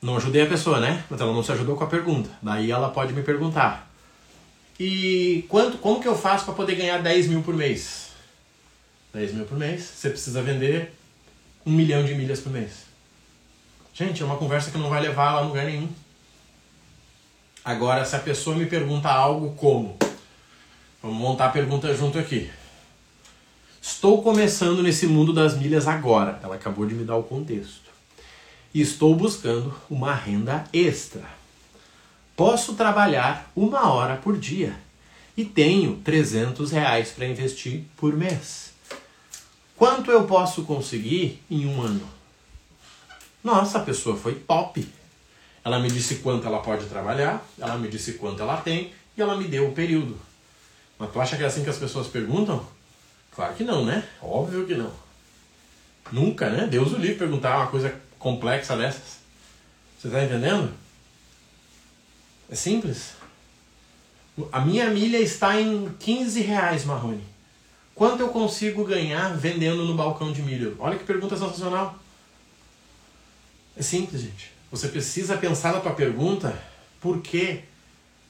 Não 0.00 0.16
ajudei 0.16 0.42
a 0.42 0.46
pessoa, 0.46 0.80
né? 0.80 1.04
Mas 1.10 1.20
ela 1.20 1.32
não 1.32 1.42
se 1.42 1.50
ajudou 1.52 1.76
com 1.76 1.84
a 1.84 1.88
pergunta. 1.88 2.30
Daí 2.40 2.70
ela 2.70 2.90
pode 2.90 3.12
me 3.12 3.22
perguntar: 3.22 3.90
e 4.78 5.44
quanto, 5.48 5.78
como 5.78 6.00
que 6.00 6.08
eu 6.08 6.16
faço 6.16 6.44
para 6.44 6.54
poder 6.54 6.74
ganhar 6.76 6.98
10 6.98 7.28
mil 7.28 7.42
por 7.42 7.54
mês? 7.54 8.10
10 9.12 9.34
mil 9.34 9.44
por 9.46 9.58
mês, 9.58 9.82
você 9.82 10.10
precisa 10.10 10.42
vender 10.42 10.92
um 11.66 11.72
milhão 11.72 12.04
de 12.04 12.14
milhas 12.14 12.40
por 12.40 12.52
mês. 12.52 12.84
Gente, 13.92 14.22
é 14.22 14.24
uma 14.24 14.36
conversa 14.36 14.70
que 14.70 14.78
não 14.78 14.88
vai 14.88 15.00
levar 15.00 15.30
a 15.30 15.40
lugar 15.40 15.64
nenhum. 15.64 15.88
Agora, 17.64 18.04
se 18.04 18.14
a 18.16 18.18
pessoa 18.18 18.56
me 18.56 18.66
pergunta 18.66 19.08
algo 19.08 19.54
como, 19.54 19.96
vamos 21.02 21.16
montar 21.16 21.46
a 21.46 21.50
pergunta 21.50 21.94
junto 21.96 22.18
aqui. 22.18 22.50
Estou 23.80 24.22
começando 24.22 24.82
nesse 24.82 25.06
mundo 25.06 25.32
das 25.32 25.56
milhas 25.56 25.86
agora. 25.86 26.38
Ela 26.42 26.56
acabou 26.56 26.86
de 26.86 26.94
me 26.94 27.04
dar 27.04 27.16
o 27.16 27.22
contexto. 27.22 27.90
E 28.72 28.80
estou 28.80 29.14
buscando 29.14 29.74
uma 29.88 30.14
renda 30.14 30.64
extra 30.72 31.24
posso 32.36 32.74
trabalhar 32.74 33.50
uma 33.54 33.92
hora 33.92 34.16
por 34.16 34.36
dia 34.36 34.74
e 35.36 35.44
tenho 35.44 35.96
300 35.96 36.70
reais 36.70 37.10
para 37.10 37.26
investir 37.26 37.84
por 37.96 38.14
mês. 38.16 38.73
Quanto 39.76 40.10
eu 40.10 40.24
posso 40.26 40.64
conseguir 40.64 41.42
em 41.50 41.66
um 41.66 41.82
ano? 41.82 42.08
Nossa, 43.42 43.78
a 43.78 43.82
pessoa 43.82 44.16
foi 44.16 44.34
top. 44.34 44.88
Ela 45.64 45.78
me 45.78 45.90
disse 45.90 46.16
quanto 46.16 46.46
ela 46.46 46.60
pode 46.60 46.86
trabalhar, 46.86 47.44
ela 47.58 47.76
me 47.76 47.88
disse 47.88 48.14
quanto 48.14 48.42
ela 48.42 48.58
tem 48.58 48.92
e 49.16 49.22
ela 49.22 49.36
me 49.36 49.48
deu 49.48 49.68
o 49.68 49.72
período. 49.72 50.18
Mas 50.98 51.10
tu 51.10 51.20
acha 51.20 51.36
que 51.36 51.42
é 51.42 51.46
assim 51.46 51.64
que 51.64 51.70
as 51.70 51.78
pessoas 51.78 52.06
perguntam? 52.06 52.64
Claro 53.34 53.54
que 53.54 53.64
não, 53.64 53.84
né? 53.84 54.06
Óbvio 54.22 54.66
que 54.66 54.74
não. 54.74 54.92
Nunca, 56.12 56.48
né? 56.50 56.66
Deus 56.66 56.92
o 56.92 56.96
livre 56.96 57.18
perguntar 57.18 57.56
uma 57.56 57.66
coisa 57.66 57.98
complexa 58.18 58.76
dessas. 58.76 59.18
Você 59.98 60.08
está 60.08 60.22
entendendo? 60.22 60.72
É 62.48 62.54
simples. 62.54 63.12
A 64.52 64.60
minha 64.60 64.88
milha 64.90 65.18
está 65.18 65.60
em 65.60 65.88
15 65.98 66.40
reais, 66.40 66.84
Marrone. 66.84 67.24
Quanto 67.94 68.20
eu 68.20 68.28
consigo 68.28 68.84
ganhar 68.84 69.36
vendendo 69.36 69.84
no 69.84 69.94
balcão 69.94 70.32
de 70.32 70.42
milho? 70.42 70.76
Olha 70.78 70.98
que 70.98 71.04
pergunta 71.04 71.36
sensacional. 71.36 71.98
É 73.76 73.82
simples, 73.82 74.22
gente. 74.22 74.52
Você 74.70 74.88
precisa 74.88 75.36
pensar 75.36 75.72
na 75.72 75.80
tua 75.80 75.92
pergunta, 75.92 76.56
por 77.00 77.20
quê? 77.20 77.60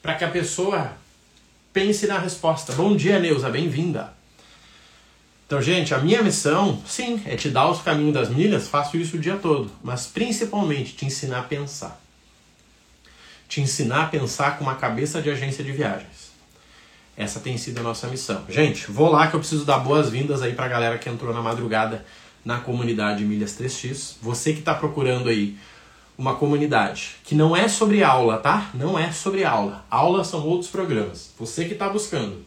Para 0.03 0.15
que 0.15 0.25
a 0.25 0.31
pessoa 0.31 0.93
pense 1.73 2.07
na 2.07 2.19
resposta. 2.19 2.73
Bom 2.75 2.95
dia, 2.95 3.19
Neuza, 3.19 3.49
bem-vinda. 3.49 4.13
Então, 5.47 5.63
gente, 5.63 5.95
a 5.95 5.99
minha 5.99 6.23
missão, 6.23 6.83
sim, 6.87 7.23
é 7.27 7.37
te 7.37 7.49
dar 7.49 7.71
os 7.71 7.81
caminhos 7.81 8.15
das 8.15 8.29
milhas, 8.29 8.69
faço 8.69 8.97
isso 8.97 9.17
o 9.17 9.21
dia 9.21 9.37
todo, 9.37 9.71
mas 9.83 10.07
principalmente 10.07 10.95
te 10.95 11.07
ensinar 11.07 11.41
a 11.41 11.43
pensar 11.43 12.05
te 13.55 13.61
ensinar 13.61 14.03
a 14.03 14.07
pensar 14.09 14.59
com 14.59 14.65
uma 14.65 14.75
cabeça 14.75 15.23
de 15.23 15.31
agência 15.31 15.63
de 15.63 15.71
viagens. 15.71 16.24
Essa 17.17 17.39
tem 17.39 17.57
sido 17.57 17.79
a 17.79 17.83
nossa 17.83 18.09
missão. 18.09 18.45
Gente, 18.49 18.91
vou 18.91 19.11
lá 19.11 19.29
que 19.29 19.35
eu 19.35 19.41
preciso 19.41 19.65
dar 19.65 19.79
boas-vindas 19.79 20.43
aí 20.43 20.53
pra 20.53 20.67
galera 20.67 20.99
que 20.99 21.09
entrou 21.09 21.33
na 21.33 21.41
madrugada 21.41 22.05
na 22.45 22.59
comunidade 22.59 23.25
Milhas 23.25 23.59
3X. 23.59 24.17
Você 24.21 24.53
que 24.53 24.59
está 24.59 24.75
procurando 24.75 25.29
aí 25.29 25.57
uma 26.19 26.35
comunidade 26.35 27.17
que 27.25 27.35
não 27.35 27.57
é 27.57 27.69
sobre 27.69 28.03
aula, 28.03 28.39
tá? 28.39 28.71
Não 28.75 28.99
é 28.99 29.13
sobre 29.13 29.45
aula. 29.45 29.85
Aulas 29.89 30.27
são 30.27 30.45
outros 30.45 30.71
programas. 30.71 31.33
Você 31.39 31.65
que 31.65 31.73
está 31.73 31.89
buscando 31.89 32.45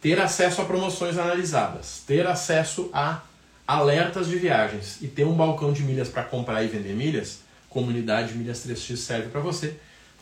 ter 0.00 0.20
acesso 0.20 0.62
a 0.62 0.64
promoções 0.64 1.18
analisadas, 1.18 2.02
ter 2.06 2.26
acesso 2.26 2.88
a 2.92 3.20
alertas 3.66 4.28
de 4.28 4.36
viagens 4.36 5.02
e 5.02 5.08
ter 5.08 5.24
um 5.24 5.34
balcão 5.34 5.72
de 5.72 5.82
milhas 5.82 6.08
para 6.08 6.22
comprar 6.22 6.62
e 6.62 6.68
vender 6.68 6.94
milhas, 6.94 7.40
comunidade 7.68 8.34
Milhas 8.34 8.64
3X 8.66 8.96
serve 8.96 9.28
para 9.28 9.40
você 9.40 9.76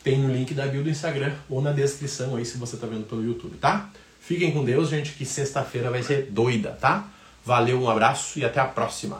tem 0.05 0.19
no 0.19 0.31
link 0.31 0.53
da 0.53 0.67
bio 0.67 0.83
do 0.83 0.89
Instagram 0.89 1.33
ou 1.49 1.63
na 1.63 1.71
descrição 1.71 2.35
aí 2.35 2.45
se 2.45 2.59
você 2.59 2.77
tá 2.77 2.85
vendo 2.85 3.09
pelo 3.09 3.25
YouTube, 3.25 3.57
tá? 3.57 3.89
Fiquem 4.19 4.51
com 4.51 4.63
Deus, 4.63 4.89
gente, 4.89 5.13
que 5.13 5.25
sexta-feira 5.25 5.89
vai 5.89 6.03
ser 6.03 6.27
doida, 6.29 6.77
tá? 6.79 7.07
Valeu, 7.43 7.81
um 7.81 7.89
abraço 7.89 8.37
e 8.37 8.45
até 8.45 8.59
a 8.59 8.65
próxima. 8.65 9.19